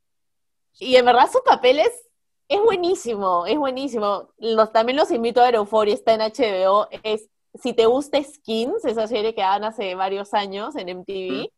Y 0.78 0.96
en 0.96 1.06
verdad 1.06 1.30
su 1.32 1.42
papel 1.42 1.78
es, 1.78 2.05
es 2.48 2.60
buenísimo, 2.62 3.46
es 3.46 3.58
buenísimo. 3.58 4.28
Los, 4.38 4.72
también 4.72 4.96
los 4.96 5.10
invito 5.10 5.40
a 5.40 5.46
ver 5.46 5.56
Euphoria, 5.56 5.94
está 5.94 6.14
en 6.14 6.20
HBO. 6.20 6.88
Es, 7.02 7.28
si 7.54 7.72
te 7.72 7.86
gusta 7.86 8.22
Skins, 8.22 8.84
esa 8.84 9.06
serie 9.08 9.34
que 9.34 9.40
dan 9.40 9.64
hace 9.64 9.94
varios 9.94 10.34
años 10.34 10.76
en 10.76 10.88
MTV, 10.98 11.50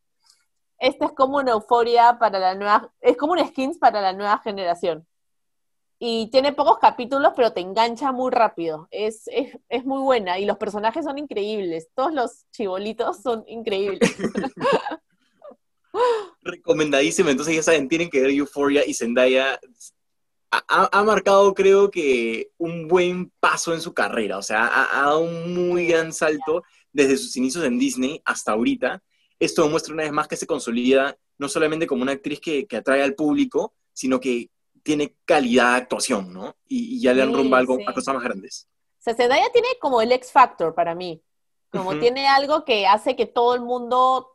esta 0.78 1.06
es 1.06 1.12
como 1.12 1.38
una 1.38 1.52
euforia 1.52 2.18
para 2.18 2.38
la 2.38 2.54
nueva, 2.54 2.92
es 3.00 3.16
como 3.16 3.32
un 3.32 3.44
skins 3.46 3.78
para 3.78 4.00
la 4.00 4.12
nueva 4.12 4.38
generación. 4.38 5.06
Y 5.98 6.30
tiene 6.30 6.52
pocos 6.52 6.78
capítulos, 6.78 7.32
pero 7.34 7.52
te 7.52 7.60
engancha 7.60 8.12
muy 8.12 8.30
rápido. 8.30 8.86
Es, 8.92 9.26
es, 9.26 9.58
es 9.68 9.84
muy 9.84 10.00
buena 10.00 10.38
y 10.38 10.44
los 10.44 10.56
personajes 10.56 11.04
son 11.04 11.18
increíbles. 11.18 11.88
Todos 11.94 12.14
los 12.14 12.48
chibolitos 12.52 13.20
son 13.20 13.42
increíbles. 13.48 14.16
Recomendadísimo. 16.42 17.30
Entonces 17.30 17.56
ya 17.56 17.62
saben, 17.64 17.88
tienen 17.88 18.10
que 18.10 18.20
ver 18.20 18.30
Euphoria 18.30 18.86
y 18.86 18.94
Zendaya 18.94 19.58
ha, 20.50 20.88
ha, 20.90 21.02
marcado, 21.04 21.54
creo 21.54 21.90
que, 21.90 22.50
un 22.58 22.88
buen 22.88 23.30
paso 23.40 23.74
en 23.74 23.80
su 23.80 23.92
carrera. 23.92 24.38
O 24.38 24.42
sea, 24.42 24.66
ha, 24.66 24.98
ha, 24.98 25.02
dado 25.06 25.20
un 25.20 25.54
muy 25.54 25.86
gran 25.86 26.12
salto 26.12 26.62
desde 26.92 27.16
sus 27.16 27.36
inicios 27.36 27.64
en 27.64 27.78
Disney 27.78 28.22
hasta 28.24 28.52
ahorita 28.52 29.02
esto 29.38 29.62
demuestra 29.62 29.94
una 29.94 30.02
vez 30.02 30.12
más 30.12 30.28
que 30.28 30.36
se 30.36 30.46
consolida 30.46 31.16
no 31.38 31.48
solamente 31.48 31.86
como 31.86 32.02
una 32.02 32.12
actriz 32.12 32.40
que, 32.40 32.66
atrae 32.76 33.02
al 33.02 33.14
público, 33.14 33.74
sino 33.92 34.18
que 34.18 34.50
tiene 34.82 35.14
calidad 35.24 35.72
de 35.72 35.76
actuación, 35.76 36.32
¿no? 36.32 36.56
Y, 36.66 37.00
ya 37.00 37.14
le 37.14 37.22
han 37.22 37.32
rumbo 37.32 37.54
algo, 37.54 37.78
a 37.86 37.94
cosas 37.94 38.14
más 38.14 38.24
grandes. 38.24 38.66
O 38.98 39.02
sea, 39.02 39.14
Zendaya 39.14 39.48
tiene 39.52 39.68
como 39.80 40.00
el 40.02 40.10
X 40.10 40.32
Factor 40.32 40.74
para 40.74 40.96
mí. 40.96 41.22
Como 41.70 41.96
tiene 41.98 42.26
algo 42.26 42.64
que 42.64 42.86
hace 42.86 43.14
que 43.14 43.26
todo 43.26 43.54
el 43.54 43.60
mundo 43.60 44.30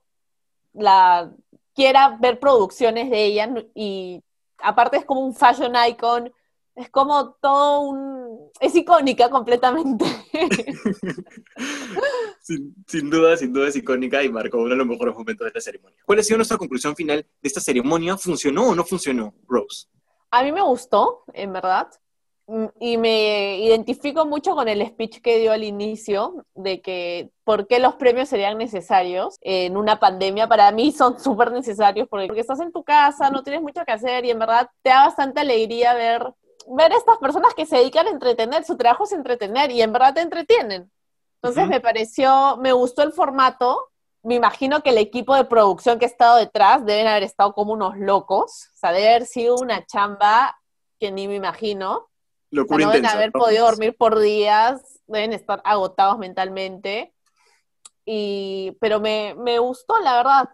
la 0.74 1.34
quiera 1.74 2.18
ver 2.22 2.40
producciones 2.40 3.10
de 3.10 3.26
ella 3.26 3.50
y 3.74 4.22
aparte 4.64 4.98
es 4.98 5.06
como 5.06 5.22
un 5.22 5.36
fashion 5.36 5.74
icon, 5.90 6.32
es 6.76 6.90
como 6.90 7.34
todo 7.34 7.82
un... 7.82 8.50
es 8.60 8.76
icónica 8.76 9.30
completamente. 9.30 10.06
sin, 12.42 13.10
duda, 13.10 13.38
sin 13.38 13.54
duda 13.54 13.68
es 13.68 13.76
icónica 13.76 14.24
y 14.24 14.30
marcó 14.30 14.58
uno 14.58 14.70
de 14.70 14.78
los 14.78 14.88
mejores 14.88 15.14
momentos 15.14 15.46
de 15.46 15.50
esta 15.50 15.62
ceremonia. 15.62 16.00
¿Cuál 16.06 16.20
ha 16.20 16.24
sido 16.24 16.38
nuestra 16.38 16.58
conclusión 16.58 16.96
final 16.96 17.20
de 17.20 17.48
esta 17.48 17.62
ceremonia? 17.62 18.18
¿Funcionó 18.18 18.70
o 18.70 18.76
no 18.76 18.84
funcionó, 18.84 19.36
Rose? 19.48 19.88
A 20.32 20.42
mí 20.42 20.52
me 20.52 20.64
gustó, 20.64 21.24
en 21.34 21.54
verdad, 21.54 21.90
y 22.80 22.98
me 22.98 23.60
identifico 23.60 24.26
mucho 24.26 24.54
con 24.54 24.68
el 24.68 24.86
speech 24.86 25.22
que 25.22 25.40
dio 25.40 25.54
al 25.54 25.64
inicio 25.64 26.46
de 26.56 26.82
que 26.82 27.30
por 27.44 27.68
qué 27.68 27.80
los 27.80 27.96
premios 27.96 28.30
serían 28.30 28.58
necesarios 28.58 29.38
en 29.42 29.78
una 29.78 30.00
pandemia. 30.00 30.48
Para 30.48 30.72
mí 30.72 30.92
son 30.92 31.20
súper 31.24 31.52
necesarios 31.52 32.08
porque, 32.10 32.28
porque 32.28 32.42
estás 32.42 32.60
en 32.60 32.72
tu 32.72 32.84
casa, 32.84 33.30
no 33.30 33.44
tienes 33.44 33.62
mucho 33.62 33.86
que 33.86 33.94
hacer 33.94 34.26
y 34.26 34.32
en 34.32 34.40
verdad 34.40 34.70
te 34.82 34.90
da 34.90 35.06
bastante 35.06 35.40
alegría 35.40 35.94
ver 35.94 36.34
ver 36.68 36.92
estas 36.94 37.18
personas 37.18 37.54
que 37.54 37.66
se 37.66 37.78
dedican 37.78 38.08
a 38.08 38.12
entretener, 38.12 38.64
su 38.64 38.78
trabajo 38.78 39.04
es 39.04 39.12
entretener 39.12 39.72
y 39.72 39.82
en 39.82 39.92
verdad 39.92 40.14
te 40.14 40.22
entretienen. 40.22 40.92
Entonces 41.42 41.68
me 41.68 41.82
pareció, 41.82 42.58
me 42.58 42.72
gustó 42.72 43.04
el 43.04 43.12
formato. 43.12 43.90
Me 44.22 44.36
imagino 44.36 44.82
que 44.82 44.92
el 44.92 44.98
equipo 44.98 45.36
de 45.36 45.44
producción 45.44 46.00
que 46.00 46.06
ha 46.06 46.08
estado 46.08 46.38
detrás 46.38 46.86
deben 46.86 47.08
haber 47.08 47.24
estado 47.24 47.54
como 47.54 47.74
unos 47.74 47.98
locos. 47.98 48.70
O 48.74 48.78
sea, 48.78 48.94
debe 48.94 49.10
haber 49.10 49.26
sido 49.26 49.56
una 49.56 49.86
chamba 49.86 50.58
que 51.00 51.12
ni 51.12 51.28
me 51.28 51.36
imagino. 51.36 52.08
No 52.54 52.66
deben 52.78 53.06
haber 53.06 53.32
podido 53.32 53.66
dormir 53.66 53.96
por 53.98 54.20
días, 54.20 55.02
deben 55.08 55.34
estar 55.34 55.62
agotados 55.66 56.18
mentalmente. 56.18 57.14
Y, 58.06 58.78
pero 58.80 59.00
me, 59.00 59.36
me 59.38 59.60
gustó, 59.60 60.00
la 60.00 60.18
verdad. 60.18 60.50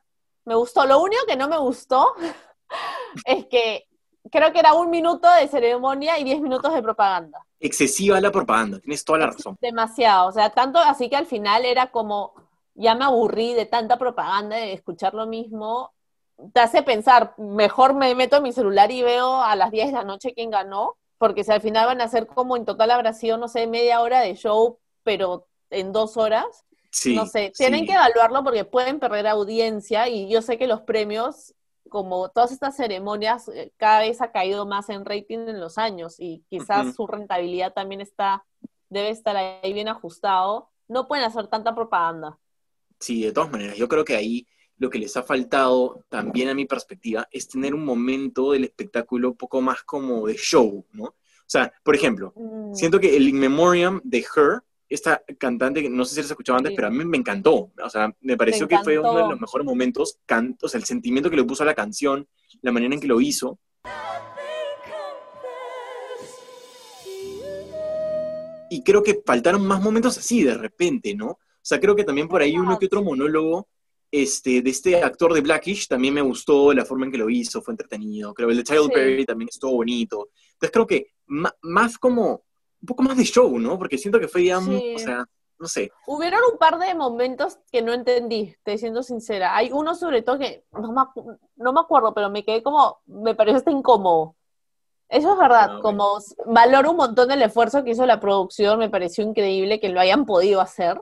Me 0.46 0.56
gustó. 0.56 0.86
Lo 0.86 1.02
único 1.02 1.26
que 1.28 1.36
no 1.36 1.48
me 1.48 1.58
gustó 1.58 2.14
es 3.26 3.46
que 3.48 3.88
creo 4.32 4.52
que 4.52 4.60
era 4.60 4.74
un 4.74 4.90
minuto 4.90 5.28
de 5.40 5.48
ceremonia 5.48 6.18
y 6.20 6.24
diez 6.24 6.42
minutos 6.42 6.74
de 6.74 6.82
propaganda. 6.82 7.46
Excesiva 7.60 8.20
la 8.22 8.32
propaganda, 8.32 8.80
tienes 8.80 9.04
toda 9.04 9.20
la 9.20 9.28
razón. 9.28 9.58
Demasiado, 9.60 10.28
o 10.28 10.32
sea, 10.32 10.50
tanto 10.52 10.80
así 10.80 11.10
que 11.10 11.16
al 11.16 11.26
final 11.26 11.66
era 11.66 11.92
como, 11.92 12.34
ya 12.74 12.96
me 12.96 13.06
aburrí 13.06 13.54
de 13.54 13.66
tanta 13.66 13.98
propaganda, 13.98 14.56
de 14.56 14.74
escuchar 14.74 15.14
lo 15.14 15.28
mismo, 15.28 15.94
te 16.54 16.62
hace 16.62 16.84
pensar, 16.84 17.34
mejor 17.38 17.94
me 17.94 18.16
meto 18.16 18.38
en 18.38 18.44
mi 18.44 18.54
celular 18.54 18.92
y 18.92 19.04
veo 19.04 19.42
a 19.42 19.56
las 19.56 19.72
10 19.72 19.88
de 19.88 19.94
la 19.94 20.04
noche 20.04 20.34
quién 20.34 20.52
ganó, 20.52 20.96
porque 21.20 21.44
si 21.44 21.52
al 21.52 21.62
final 21.62 21.86
van 21.86 22.02
a 22.02 22.08
ser 22.08 22.26
como 22.26 22.58
en 22.58 22.66
total 22.66 22.90
habrá 22.90 23.14
sido, 23.14 23.38
no 23.38 23.48
sé, 23.48 23.68
media 23.68 24.02
hora 24.02 24.22
de 24.22 24.34
show, 24.34 24.80
pero 25.04 25.48
en 25.70 25.92
dos 25.92 26.18
horas. 26.18 26.66
Sí, 26.92 27.16
no 27.16 27.28
sé, 27.28 27.52
tienen 27.56 27.86
que 27.86 27.94
evaluarlo 27.94 28.44
porque 28.44 28.66
pueden 28.66 29.00
perder 29.00 29.28
audiencia 29.28 30.10
y 30.10 30.28
yo 30.28 30.42
sé 30.42 30.58
que 30.58 30.66
los 30.66 30.82
premios 30.82 31.54
como 31.88 32.30
todas 32.30 32.52
estas 32.52 32.76
ceremonias 32.76 33.48
eh, 33.50 33.72
cada 33.78 34.00
vez 34.00 34.22
ha 34.22 34.32
caído 34.32 34.66
más 34.66 34.90
en 34.90 35.06
rating 35.06 35.48
en 35.48 35.60
los 35.60 35.78
años 35.78 36.16
y 36.20 36.44
quizás 36.50 36.96
su 36.96 37.06
rentabilidad 37.06 37.74
también 37.74 38.02
está, 38.02 38.44
debe 38.90 39.10
estar 39.10 39.38
ahí 39.38 39.72
bien 39.72 39.88
ajustado, 39.88 40.72
no 40.88 41.08
pueden 41.08 41.26
hacer 41.26 41.48
tanta 41.48 41.76
propaganda. 41.76 42.40
Sí, 43.00 43.24
de 43.24 43.32
todas 43.32 43.52
maneras, 43.52 43.78
yo 43.78 43.88
creo 43.88 44.04
que 44.04 44.16
ahí 44.16 44.48
lo 44.80 44.90
que 44.90 44.98
les 44.98 45.16
ha 45.18 45.24
faltado, 45.24 46.04
también 46.10 46.50
a 46.50 46.54
mi 46.54 46.66
perspectiva, 46.66 47.28
es 47.32 47.48
tener 47.48 47.76
un 47.76 47.86
momento 47.86 48.54
del 48.54 48.64
espectáculo 48.64 49.30
un 49.30 49.38
poco 49.38 49.62
más 49.62 49.84
como 49.84 50.26
de 50.26 50.36
show, 50.36 50.86
¿no? 50.94 51.04
O 51.04 51.52
sea, 51.52 51.72
por 51.84 51.96
ejemplo, 51.96 52.34
mm. 52.36 52.74
siento 52.76 53.00
que 53.00 53.16
el 53.16 53.28
In 53.28 53.40
Memoriam 53.40 54.00
de 54.04 54.20
Her 54.20 54.64
esta 54.88 55.22
cantante, 55.38 55.84
que 55.84 55.90
no 55.90 56.04
sé 56.04 56.16
si 56.16 56.22
la 56.22 56.28
escuchado 56.28 56.58
antes, 56.58 56.72
Sí. 56.72 56.76
pero 56.76 56.88
a 56.88 56.92
mí 56.92 57.06
me 57.06 57.18
encantó. 57.18 57.72
O 57.84 57.90
sea, 57.90 58.12
me 58.22 58.36
pareció 58.36 58.68
que 58.68 58.80
fue 58.80 58.98
uno 58.98 59.16
de 59.16 59.30
los 59.30 59.40
mejores 59.40 59.66
momentos. 59.66 60.18
Can- 60.26 60.58
o 60.62 60.68
sea, 60.68 60.80
el 60.80 60.86
sentimiento 60.86 61.30
que 61.30 61.36
le 61.36 61.44
puso 61.44 61.62
a 61.62 61.66
la 61.68 61.76
canción, 61.76 62.28
la 62.62 62.72
manera 62.72 62.96
en 62.96 63.00
que 63.00 63.08
lo 63.08 63.22
hizo. 63.22 63.60
Y 68.72 68.84
creo 68.84 69.04
que 69.04 69.22
faltaron 69.26 69.66
más 69.66 69.82
momentos 69.82 70.18
así 70.18 70.44
de 70.44 70.56
repente, 70.56 71.14
¿no? 71.16 71.28
O 71.28 71.40
sea, 71.62 71.80
creo 71.80 71.96
que 71.96 72.04
también 72.04 72.28
por 72.28 72.42
ahí 72.42 72.58
uno 72.58 72.80
que 72.80 72.86
otro 72.88 73.04
monólogo 73.04 73.68
este, 74.12 74.62
de 74.62 74.70
este 74.70 75.02
actor 75.04 75.34
de 75.34 75.42
Blackish 75.42 75.88
también 75.88 76.14
me 76.14 76.22
gustó 76.22 76.74
la 76.74 76.86
forma 76.86 77.06
en 77.06 77.12
que 77.12 77.18
lo 77.18 77.30
hizo, 77.30 77.62
fue 77.62 77.74
entretenido. 77.74 78.34
Creo 78.34 78.48
que 78.48 78.52
el 78.54 78.58
de 78.58 78.64
Child 78.64 78.86
Sí. 78.88 78.92
Perry 78.94 79.26
también 79.26 79.50
estuvo 79.50 79.72
bonito. 79.74 80.30
Entonces 80.54 80.72
creo 80.72 80.88
que 80.88 81.14
más 81.62 81.98
como, 81.98 82.44
un 82.82 82.86
poco 82.88 83.04
más 83.04 83.18
de 83.18 83.24
show, 83.24 83.58
¿no? 83.60 83.78
Porque 83.78 83.98
siento 83.98 84.20
que 84.20 84.28
fue 84.28 84.46
ya, 84.46 84.60
Sí. 84.62 84.94
o 84.96 85.00
sea, 85.00 85.26
no 85.60 85.68
sé. 85.68 85.92
Hubieron 86.08 86.40
un 86.52 86.58
par 86.58 86.80
de 86.80 86.96
momentos 86.96 87.60
que 87.72 87.82
no 87.82 87.94
entendí, 87.94 88.56
te 88.64 88.78
siendo 88.78 89.04
sincera. 89.04 89.56
Hay 89.56 89.72
uno 89.72 89.94
sobre 89.94 90.22
todo 90.22 90.40
que 90.40 90.64
no 90.72 90.92
me, 90.94 91.02
no 91.58 91.74
me 91.74 91.80
acuerdo, 91.82 92.14
pero 92.14 92.30
me 92.30 92.44
quedé 92.46 92.64
como, 92.64 93.00
me 93.06 93.36
pareció 93.36 93.58
hasta 93.58 93.72
incómodo. 93.72 94.36
Eso 95.10 95.34
es 95.34 95.40
verdad, 95.40 95.68
Ah, 95.72 95.78
ok. 95.78 95.82
como 95.82 96.18
valoro 96.46 96.92
un 96.92 96.98
montón 96.98 97.32
el 97.32 97.42
esfuerzo 97.42 97.84
que 97.84 97.92
hizo 97.92 98.06
la 98.06 98.20
producción, 98.20 98.80
me 98.80 98.90
pareció 98.90 99.24
increíble 99.24 99.80
que 99.80 99.90
lo 99.90 100.00
hayan 100.00 100.26
podido 100.26 100.62
hacer, 100.62 101.02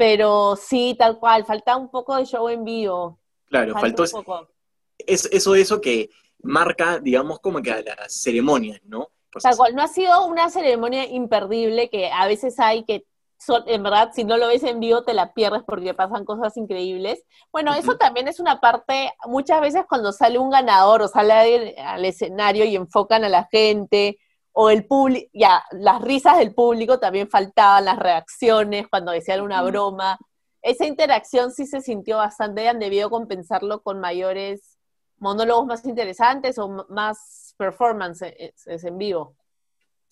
pero 0.00 0.56
sí, 0.56 0.96
tal 0.98 1.18
cual, 1.18 1.44
falta 1.44 1.76
un 1.76 1.90
poco 1.90 2.16
de 2.16 2.24
show 2.24 2.48
en 2.48 2.64
vivo. 2.64 3.18
Claro, 3.50 3.74
falta 3.74 3.98
faltó 3.98 4.18
un 4.18 4.24
poco. 4.24 4.48
es- 4.96 5.28
eso, 5.30 5.54
eso 5.54 5.78
que 5.78 6.08
marca, 6.42 6.98
digamos, 6.98 7.38
como 7.40 7.60
que 7.60 7.70
a 7.70 7.82
las 7.82 8.14
ceremonias, 8.22 8.80
¿no? 8.84 9.10
Pues, 9.30 9.42
Tal 9.42 9.58
cual, 9.58 9.74
no 9.76 9.82
ha 9.82 9.88
sido 9.88 10.26
una 10.26 10.48
ceremonia 10.48 11.04
imperdible 11.04 11.90
que 11.90 12.10
a 12.10 12.26
veces 12.26 12.58
hay 12.60 12.84
que, 12.84 13.04
son- 13.38 13.64
en 13.66 13.82
verdad, 13.82 14.10
si 14.14 14.24
no 14.24 14.38
lo 14.38 14.48
ves 14.48 14.62
en 14.62 14.80
vivo 14.80 15.02
te 15.02 15.12
la 15.12 15.34
pierdes 15.34 15.64
porque 15.66 15.92
pasan 15.92 16.24
cosas 16.24 16.56
increíbles. 16.56 17.22
Bueno, 17.52 17.74
eso 17.74 17.98
también 17.98 18.26
es 18.26 18.40
una 18.40 18.58
parte, 18.58 19.12
muchas 19.26 19.60
veces 19.60 19.84
cuando 19.86 20.12
sale 20.12 20.38
un 20.38 20.48
ganador 20.48 21.02
o 21.02 21.08
sale 21.08 21.76
al 21.78 22.04
escenario 22.06 22.64
y 22.64 22.74
enfocan 22.74 23.22
a 23.24 23.28
la 23.28 23.46
gente, 23.52 24.18
o 24.52 24.70
el 24.70 24.86
público, 24.86 25.30
ya, 25.32 25.62
las 25.72 26.02
risas 26.02 26.38
del 26.38 26.54
público 26.54 26.98
también 26.98 27.28
faltaban, 27.28 27.84
las 27.84 27.98
reacciones 27.98 28.88
cuando 28.88 29.12
decían 29.12 29.40
una 29.40 29.62
broma. 29.62 30.18
Esa 30.62 30.86
interacción 30.86 31.52
sí 31.52 31.66
se 31.66 31.80
sintió 31.80 32.18
bastante, 32.18 32.68
han 32.68 32.78
debido 32.78 33.10
compensarlo 33.10 33.82
con 33.82 34.00
mayores 34.00 34.78
monólogos 35.18 35.66
más 35.66 35.84
interesantes 35.84 36.58
o 36.58 36.86
más 36.88 37.54
performances 37.56 38.54
en 38.66 38.98
vivo. 38.98 39.36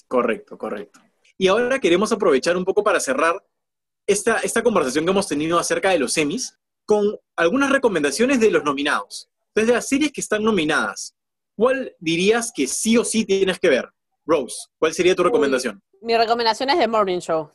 Correcto, 0.07 0.57
correcto. 0.57 1.01
Y 1.37 1.49
ahora 1.49 1.79
queremos 1.79 2.13
aprovechar 2.13 2.57
un 2.57 2.65
poco 2.65 2.83
para 2.83 3.01
cerrar 3.01 3.43
esta, 4.07 4.39
esta 4.39 4.63
conversación 4.63 5.05
que 5.05 5.11
hemos 5.11 5.29
tenido 5.29 5.59
acerca 5.59 5.91
de 5.91 5.99
los 5.99 6.13
semis 6.13 6.59
con 6.85 7.19
algunas 7.37 7.71
recomendaciones 7.71 8.41
de 8.41 8.51
los 8.51 8.65
nominados. 8.65 9.31
Entonces, 9.49 9.69
de 9.69 9.75
las 9.75 9.89
series 9.89 10.13
que 10.13 10.21
están 10.21 10.43
nominadas, 10.43 11.15
¿cuál 11.55 11.95
dirías 11.99 12.53
que 12.55 12.67
sí 12.67 12.97
o 12.97 13.05
sí 13.05 13.25
tienes 13.25 13.59
que 13.59 13.69
ver? 13.69 13.91
Rose, 14.29 14.57
¿cuál 14.79 14.93
sería 14.93 15.15
tu 15.17 15.25
recomendación? 15.25 15.83
Mi 16.03 16.17
recomendación 16.17 16.69
es 16.69 16.79
The 16.79 16.87
Morning 16.87 17.19
Show. 17.21 17.51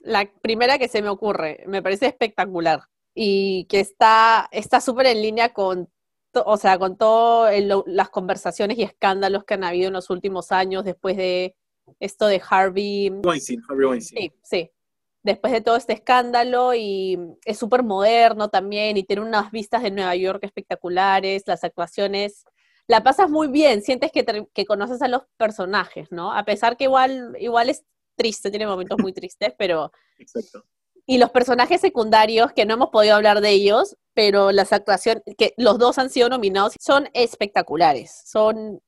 La 0.00 0.30
primera 0.40 0.78
que 0.78 0.86
se 0.88 1.02
me 1.02 1.08
ocurre. 1.08 1.64
Me 1.66 1.82
parece 1.82 2.06
espectacular. 2.06 2.82
Y 3.14 3.64
que 3.66 3.80
está 3.80 4.48
está 4.52 4.80
súper 4.80 5.06
en 5.06 5.22
línea 5.22 5.52
con, 5.52 5.88
to- 6.32 6.44
o 6.46 6.56
sea, 6.56 6.78
con 6.78 6.96
todas 6.96 7.54
las 7.86 8.10
conversaciones 8.10 8.78
y 8.78 8.82
escándalos 8.84 9.44
que 9.44 9.54
han 9.54 9.64
habido 9.64 9.88
en 9.88 9.94
los 9.94 10.08
últimos 10.10 10.52
años 10.52 10.84
después 10.84 11.16
de 11.16 11.56
esto 11.98 12.26
de 12.26 12.40
Harvey. 12.48 13.10
Weinstein, 13.24 13.60
Harvey 13.68 13.86
Weinstein. 13.86 14.30
Sí, 14.30 14.38
sí. 14.42 14.70
Después 15.22 15.52
de 15.52 15.62
todo 15.62 15.76
este 15.76 15.94
escándalo 15.94 16.74
y 16.74 17.18
es 17.44 17.58
súper 17.58 17.82
moderno 17.82 18.50
también 18.50 18.96
y 18.98 19.04
tiene 19.04 19.22
unas 19.22 19.50
vistas 19.50 19.82
de 19.82 19.90
Nueva 19.90 20.14
York 20.14 20.44
espectaculares, 20.44 21.44
las 21.46 21.64
actuaciones, 21.64 22.44
la 22.86 23.02
pasas 23.02 23.30
muy 23.30 23.48
bien, 23.48 23.82
sientes 23.82 24.12
que, 24.12 24.22
te- 24.22 24.46
que 24.52 24.66
conoces 24.66 25.00
a 25.02 25.08
los 25.08 25.22
personajes, 25.36 26.10
¿no? 26.12 26.32
A 26.32 26.44
pesar 26.44 26.76
que 26.76 26.84
igual, 26.84 27.36
igual 27.40 27.70
es 27.70 27.84
triste, 28.16 28.50
tiene 28.50 28.66
momentos 28.66 28.98
muy 29.00 29.12
tristes, 29.12 29.52
pero... 29.58 29.92
Exacto. 30.18 30.64
Y 31.06 31.18
los 31.18 31.30
personajes 31.30 31.82
secundarios, 31.82 32.52
que 32.54 32.64
no 32.64 32.74
hemos 32.74 32.88
podido 32.88 33.14
hablar 33.16 33.42
de 33.42 33.50
ellos, 33.50 33.94
pero 34.14 34.52
las 34.52 34.72
actuaciones, 34.72 35.22
que 35.36 35.52
los 35.58 35.78
dos 35.78 35.98
han 35.98 36.08
sido 36.08 36.30
nominados, 36.30 36.74
son 36.80 37.08
espectaculares, 37.14 38.22
son... 38.26 38.80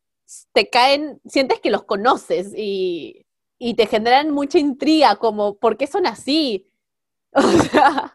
Te 0.53 0.69
caen, 0.71 1.21
sientes 1.27 1.61
que 1.61 1.71
los 1.71 1.85
conoces 1.85 2.53
y, 2.57 3.27
y 3.59 3.75
te 3.75 3.87
generan 3.87 4.31
mucha 4.33 4.59
intriga, 4.59 5.17
como, 5.17 5.57
¿por 5.59 5.77
qué 5.77 5.87
son 5.87 6.07
así? 6.07 6.67
O 7.45 7.51
sea, 7.71 8.15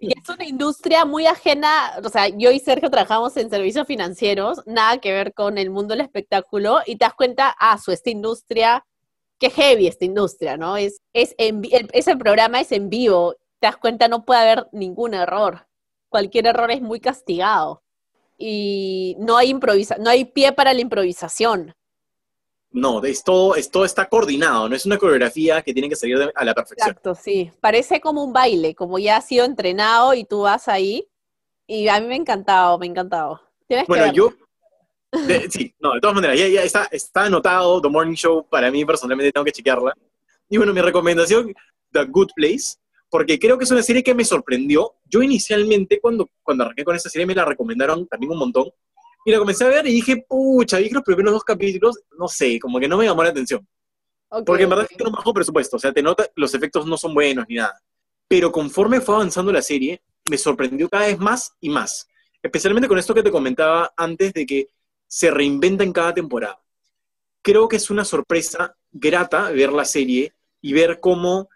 y 0.00 0.12
es 0.18 0.28
una 0.28 0.44
industria 0.46 1.04
muy 1.04 1.26
ajena, 1.26 1.92
o 2.04 2.08
sea, 2.08 2.28
yo 2.28 2.50
y 2.52 2.60
Sergio 2.60 2.90
trabajamos 2.90 3.36
en 3.36 3.50
servicios 3.50 3.86
financieros, 3.86 4.60
nada 4.66 4.98
que 4.98 5.12
ver 5.12 5.34
con 5.34 5.58
el 5.58 5.70
mundo 5.70 5.94
del 5.94 6.02
espectáculo, 6.02 6.78
y 6.86 6.96
te 6.96 7.04
das 7.06 7.14
cuenta, 7.14 7.54
ah, 7.58 7.78
su 7.78 7.90
esta 7.92 8.10
industria, 8.10 8.84
qué 9.40 9.50
heavy 9.50 9.88
esta 9.88 10.04
industria, 10.04 10.56
¿no? 10.56 10.76
Es, 10.76 11.00
es 11.12 11.34
en 11.38 11.62
el- 11.72 11.90
ese 11.92 12.16
programa 12.16 12.60
es 12.60 12.72
en 12.72 12.88
vivo, 12.90 13.34
te 13.60 13.66
das 13.66 13.76
cuenta, 13.78 14.08
no 14.08 14.24
puede 14.24 14.40
haber 14.42 14.68
ningún 14.72 15.14
error, 15.14 15.66
cualquier 16.08 16.46
error 16.46 16.70
es 16.70 16.80
muy 16.82 17.00
castigado, 17.00 17.82
y 18.38 19.16
no 19.18 19.36
hay 19.38 19.48
improvisa 19.50 19.96
no 19.98 20.10
hay 20.10 20.24
pie 20.26 20.52
para 20.52 20.74
la 20.74 20.80
improvisación. 20.82 21.74
No, 22.76 23.02
es 23.02 23.24
todo, 23.24 23.54
es, 23.56 23.70
todo 23.70 23.86
está 23.86 24.06
coordinado, 24.06 24.68
no 24.68 24.76
es 24.76 24.84
una 24.84 24.98
coreografía 24.98 25.62
que 25.62 25.72
tiene 25.72 25.88
que 25.88 25.96
salir 25.96 26.18
de- 26.18 26.30
a 26.34 26.44
la 26.44 26.52
perfección. 26.54 26.88
Exacto, 26.90 27.14
sí. 27.14 27.50
Parece 27.58 28.02
como 28.02 28.22
un 28.22 28.34
baile, 28.34 28.74
como 28.74 28.98
ya 28.98 29.16
ha 29.16 29.20
sido 29.22 29.46
entrenado 29.46 30.12
y 30.12 30.24
tú 30.24 30.42
vas 30.42 30.68
ahí. 30.68 31.08
Y 31.66 31.88
a 31.88 31.98
mí 32.00 32.06
me 32.06 32.14
ha 32.14 32.18
encantado, 32.18 32.78
me 32.78 32.84
ha 32.86 32.90
encantado. 32.90 33.40
Tienes 33.66 33.86
Bueno, 33.86 34.04
que 34.04 34.12
yo. 34.12 34.30
de- 35.26 35.50
sí, 35.50 35.74
no, 35.80 35.94
de 35.94 36.00
todas 36.00 36.14
maneras, 36.16 36.38
ya, 36.38 36.48
ya 36.48 36.62
está, 36.64 36.86
está 36.90 37.24
anotado 37.24 37.80
The 37.80 37.88
Morning 37.88 38.14
Show. 38.14 38.46
Para 38.46 38.70
mí, 38.70 38.84
personalmente, 38.84 39.32
tengo 39.32 39.44
que 39.46 39.52
chequearla. 39.52 39.94
Y 40.50 40.58
bueno, 40.58 40.74
mi 40.74 40.82
recomendación, 40.82 41.54
The 41.92 42.04
Good 42.04 42.32
Place, 42.36 42.76
porque 43.08 43.38
creo 43.38 43.56
que 43.56 43.64
es 43.64 43.70
una 43.70 43.82
serie 43.82 44.02
que 44.02 44.14
me 44.14 44.24
sorprendió. 44.24 44.96
Yo 45.06 45.22
inicialmente, 45.22 45.98
cuando, 45.98 46.28
cuando 46.42 46.64
arranqué 46.64 46.84
con 46.84 46.94
esta 46.94 47.08
serie, 47.08 47.24
me 47.26 47.34
la 47.34 47.46
recomendaron 47.46 48.06
también 48.06 48.32
un 48.32 48.38
montón. 48.38 48.68
Y 49.26 49.32
la 49.32 49.38
comencé 49.40 49.64
a 49.64 49.68
ver 49.68 49.84
y 49.88 49.92
dije, 49.92 50.24
pucha, 50.28 50.78
vi 50.78 50.86
que 50.88 50.94
los 50.94 51.02
primeros 51.02 51.32
dos 51.32 51.42
capítulos, 51.42 51.98
no 52.16 52.28
sé, 52.28 52.60
como 52.60 52.78
que 52.78 52.86
no 52.86 52.96
me 52.96 53.06
llamó 53.06 53.24
la 53.24 53.30
atención. 53.30 53.66
Ok, 54.28 54.46
Porque 54.46 54.62
en 54.62 54.68
verdad 54.68 54.84
ok. 54.84 54.90
tiene 54.90 55.10
un 55.10 55.16
bajo 55.16 55.34
presupuesto, 55.34 55.78
o 55.78 55.80
sea, 55.80 55.92
te 55.92 56.00
nota, 56.00 56.30
los 56.36 56.54
efectos 56.54 56.86
no 56.86 56.96
son 56.96 57.12
buenos 57.12 57.44
ni 57.48 57.56
nada. 57.56 57.76
Pero 58.28 58.52
conforme 58.52 59.00
fue 59.00 59.16
avanzando 59.16 59.50
la 59.50 59.62
serie, 59.62 60.00
me 60.30 60.38
sorprendió 60.38 60.88
cada 60.88 61.08
vez 61.08 61.18
más 61.18 61.56
y 61.60 61.70
más. 61.70 62.06
Especialmente 62.40 62.86
con 62.86 62.98
esto 62.98 63.14
que 63.14 63.24
te 63.24 63.32
comentaba 63.32 63.92
antes 63.96 64.32
de 64.32 64.46
que 64.46 64.68
se 65.08 65.28
reinventa 65.32 65.82
en 65.82 65.92
cada 65.92 66.14
temporada. 66.14 66.60
Creo 67.42 67.66
que 67.66 67.76
es 67.76 67.90
una 67.90 68.04
sorpresa 68.04 68.76
grata 68.92 69.50
ver 69.50 69.72
la 69.72 69.84
serie 69.84 70.34
y 70.60 70.72
ver 70.72 71.00
cómo 71.00 71.48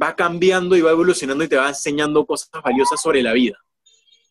va 0.00 0.14
cambiando 0.14 0.76
y 0.76 0.80
va 0.80 0.92
evolucionando 0.92 1.42
y 1.42 1.48
te 1.48 1.56
va 1.56 1.70
enseñando 1.70 2.24
cosas 2.24 2.50
valiosas 2.62 3.02
sobre 3.02 3.20
la 3.20 3.32
vida. 3.32 3.58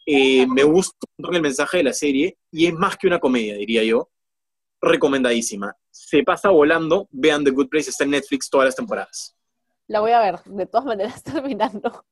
Eh, 0.05 0.45
me 0.47 0.63
gusta 0.63 0.95
un 1.01 1.23
montón 1.23 1.35
el 1.35 1.41
mensaje 1.41 1.77
de 1.77 1.83
la 1.83 1.93
serie 1.93 2.37
y 2.51 2.67
es 2.67 2.73
más 2.73 2.97
que 2.97 3.07
una 3.07 3.19
comedia, 3.19 3.55
diría 3.55 3.83
yo. 3.83 4.09
Recomendadísima. 4.81 5.75
Se 5.89 6.23
pasa 6.23 6.49
volando. 6.49 7.07
Vean 7.11 7.43
The 7.43 7.51
Good 7.51 7.69
Place, 7.69 7.89
está 7.89 8.03
en 8.03 8.11
Netflix 8.11 8.49
todas 8.49 8.65
las 8.65 8.75
temporadas. 8.75 9.35
La 9.87 9.99
voy 9.99 10.11
a 10.11 10.19
ver, 10.19 10.39
de 10.45 10.65
todas 10.65 10.85
maneras 10.85 11.23
terminando. 11.23 12.03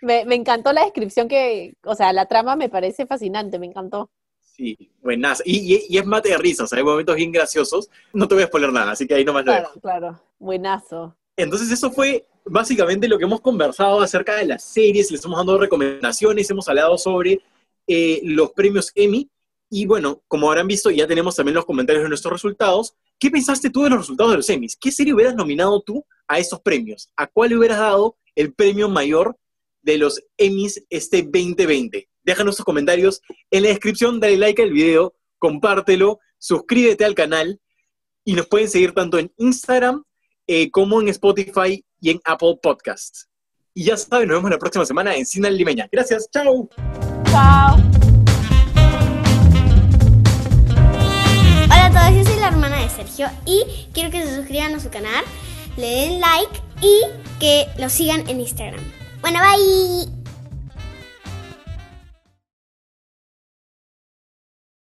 me, 0.00 0.24
me 0.24 0.34
encantó 0.34 0.72
la 0.72 0.84
descripción 0.84 1.28
que, 1.28 1.74
o 1.84 1.94
sea, 1.94 2.12
la 2.12 2.26
trama 2.26 2.56
me 2.56 2.68
parece 2.68 3.06
fascinante, 3.06 3.58
me 3.58 3.66
encantó. 3.66 4.10
Sí, 4.40 4.76
buenas. 5.02 5.42
Y, 5.44 5.74
y- 5.74 5.86
y 5.88 5.98
es 5.98 6.06
mate 6.06 6.30
de 6.30 6.38
risas, 6.38 6.72
hay 6.72 6.82
momentos 6.84 7.16
bien 7.16 7.32
graciosos. 7.32 7.90
No 8.12 8.28
te 8.28 8.34
voy 8.34 8.44
a 8.44 8.46
spoiler 8.46 8.72
nada, 8.72 8.92
así 8.92 9.06
que 9.06 9.14
ahí 9.14 9.24
nomás 9.24 9.44
lo 9.44 9.52
Claro, 9.52 9.68
dejo. 9.68 9.80
claro, 9.80 10.20
buenazo. 10.38 11.16
Entonces 11.36 11.70
eso 11.70 11.90
fue 11.90 12.26
básicamente 12.44 13.08
lo 13.08 13.18
que 13.18 13.24
hemos 13.24 13.40
conversado 13.40 14.00
acerca 14.00 14.36
de 14.36 14.46
las 14.46 14.64
series, 14.64 15.10
les 15.10 15.24
hemos 15.24 15.44
dado 15.44 15.58
recomendaciones, 15.58 16.50
hemos 16.50 16.68
hablado 16.68 16.96
sobre 16.98 17.40
eh, 17.86 18.20
los 18.24 18.52
premios 18.52 18.92
Emmy 18.94 19.28
y 19.70 19.86
bueno, 19.86 20.22
como 20.28 20.48
habrán 20.48 20.68
visto 20.68 20.90
ya 20.90 21.06
tenemos 21.06 21.34
también 21.34 21.54
los 21.56 21.64
comentarios 21.64 22.04
de 22.04 22.08
nuestros 22.08 22.32
resultados. 22.32 22.94
¿Qué 23.18 23.30
pensaste 23.30 23.70
tú 23.70 23.82
de 23.82 23.90
los 23.90 24.00
resultados 24.00 24.32
de 24.32 24.36
los 24.36 24.48
Emmys? 24.48 24.76
¿Qué 24.76 24.92
serie 24.92 25.14
hubieras 25.14 25.34
nominado 25.34 25.80
tú 25.80 26.04
a 26.28 26.38
esos 26.38 26.60
premios? 26.60 27.10
¿A 27.16 27.26
cuál 27.26 27.56
hubieras 27.56 27.78
dado 27.78 28.16
el 28.36 28.52
premio 28.52 28.88
mayor 28.88 29.36
de 29.82 29.98
los 29.98 30.22
Emmys 30.36 30.84
este 30.90 31.22
2020? 31.22 32.08
Déjanos 32.22 32.56
tus 32.56 32.64
comentarios 32.64 33.20
en 33.50 33.64
la 33.64 33.70
descripción, 33.70 34.20
dale 34.20 34.36
like 34.36 34.62
al 34.62 34.70
video, 34.70 35.14
compártelo, 35.38 36.20
suscríbete 36.38 37.04
al 37.04 37.14
canal 37.14 37.60
y 38.24 38.34
nos 38.34 38.46
pueden 38.46 38.68
seguir 38.68 38.92
tanto 38.92 39.18
en 39.18 39.32
Instagram 39.38 40.04
eh, 40.46 40.70
como 40.70 41.00
en 41.00 41.08
Spotify 41.08 41.84
y 42.00 42.10
en 42.10 42.20
Apple 42.24 42.58
Podcasts. 42.62 43.28
Y 43.72 43.84
ya 43.84 43.96
saben, 43.96 44.28
nos 44.28 44.38
vemos 44.38 44.50
la 44.50 44.58
próxima 44.58 44.86
semana 44.86 45.16
en 45.16 45.26
Cine 45.26 45.50
Limeña. 45.50 45.88
Gracias, 45.90 46.28
chao. 46.30 46.68
Chao. 47.30 47.76
Hola 51.64 51.86
a 51.86 51.90
todos, 51.90 52.16
yo 52.16 52.24
soy 52.30 52.40
la 52.40 52.48
hermana 52.48 52.82
de 52.82 52.88
Sergio 52.88 53.28
y 53.46 53.64
quiero 53.92 54.10
que 54.10 54.22
se 54.22 54.36
suscriban 54.36 54.74
a 54.74 54.80
su 54.80 54.90
canal. 54.90 55.24
le 55.76 55.86
den 55.86 56.20
like 56.20 56.60
y 56.80 57.00
que 57.40 57.66
lo 57.78 57.88
sigan 57.88 58.28
en 58.28 58.40
Instagram. 58.40 58.84
Bueno, 59.20 59.40
bye. 59.40 60.23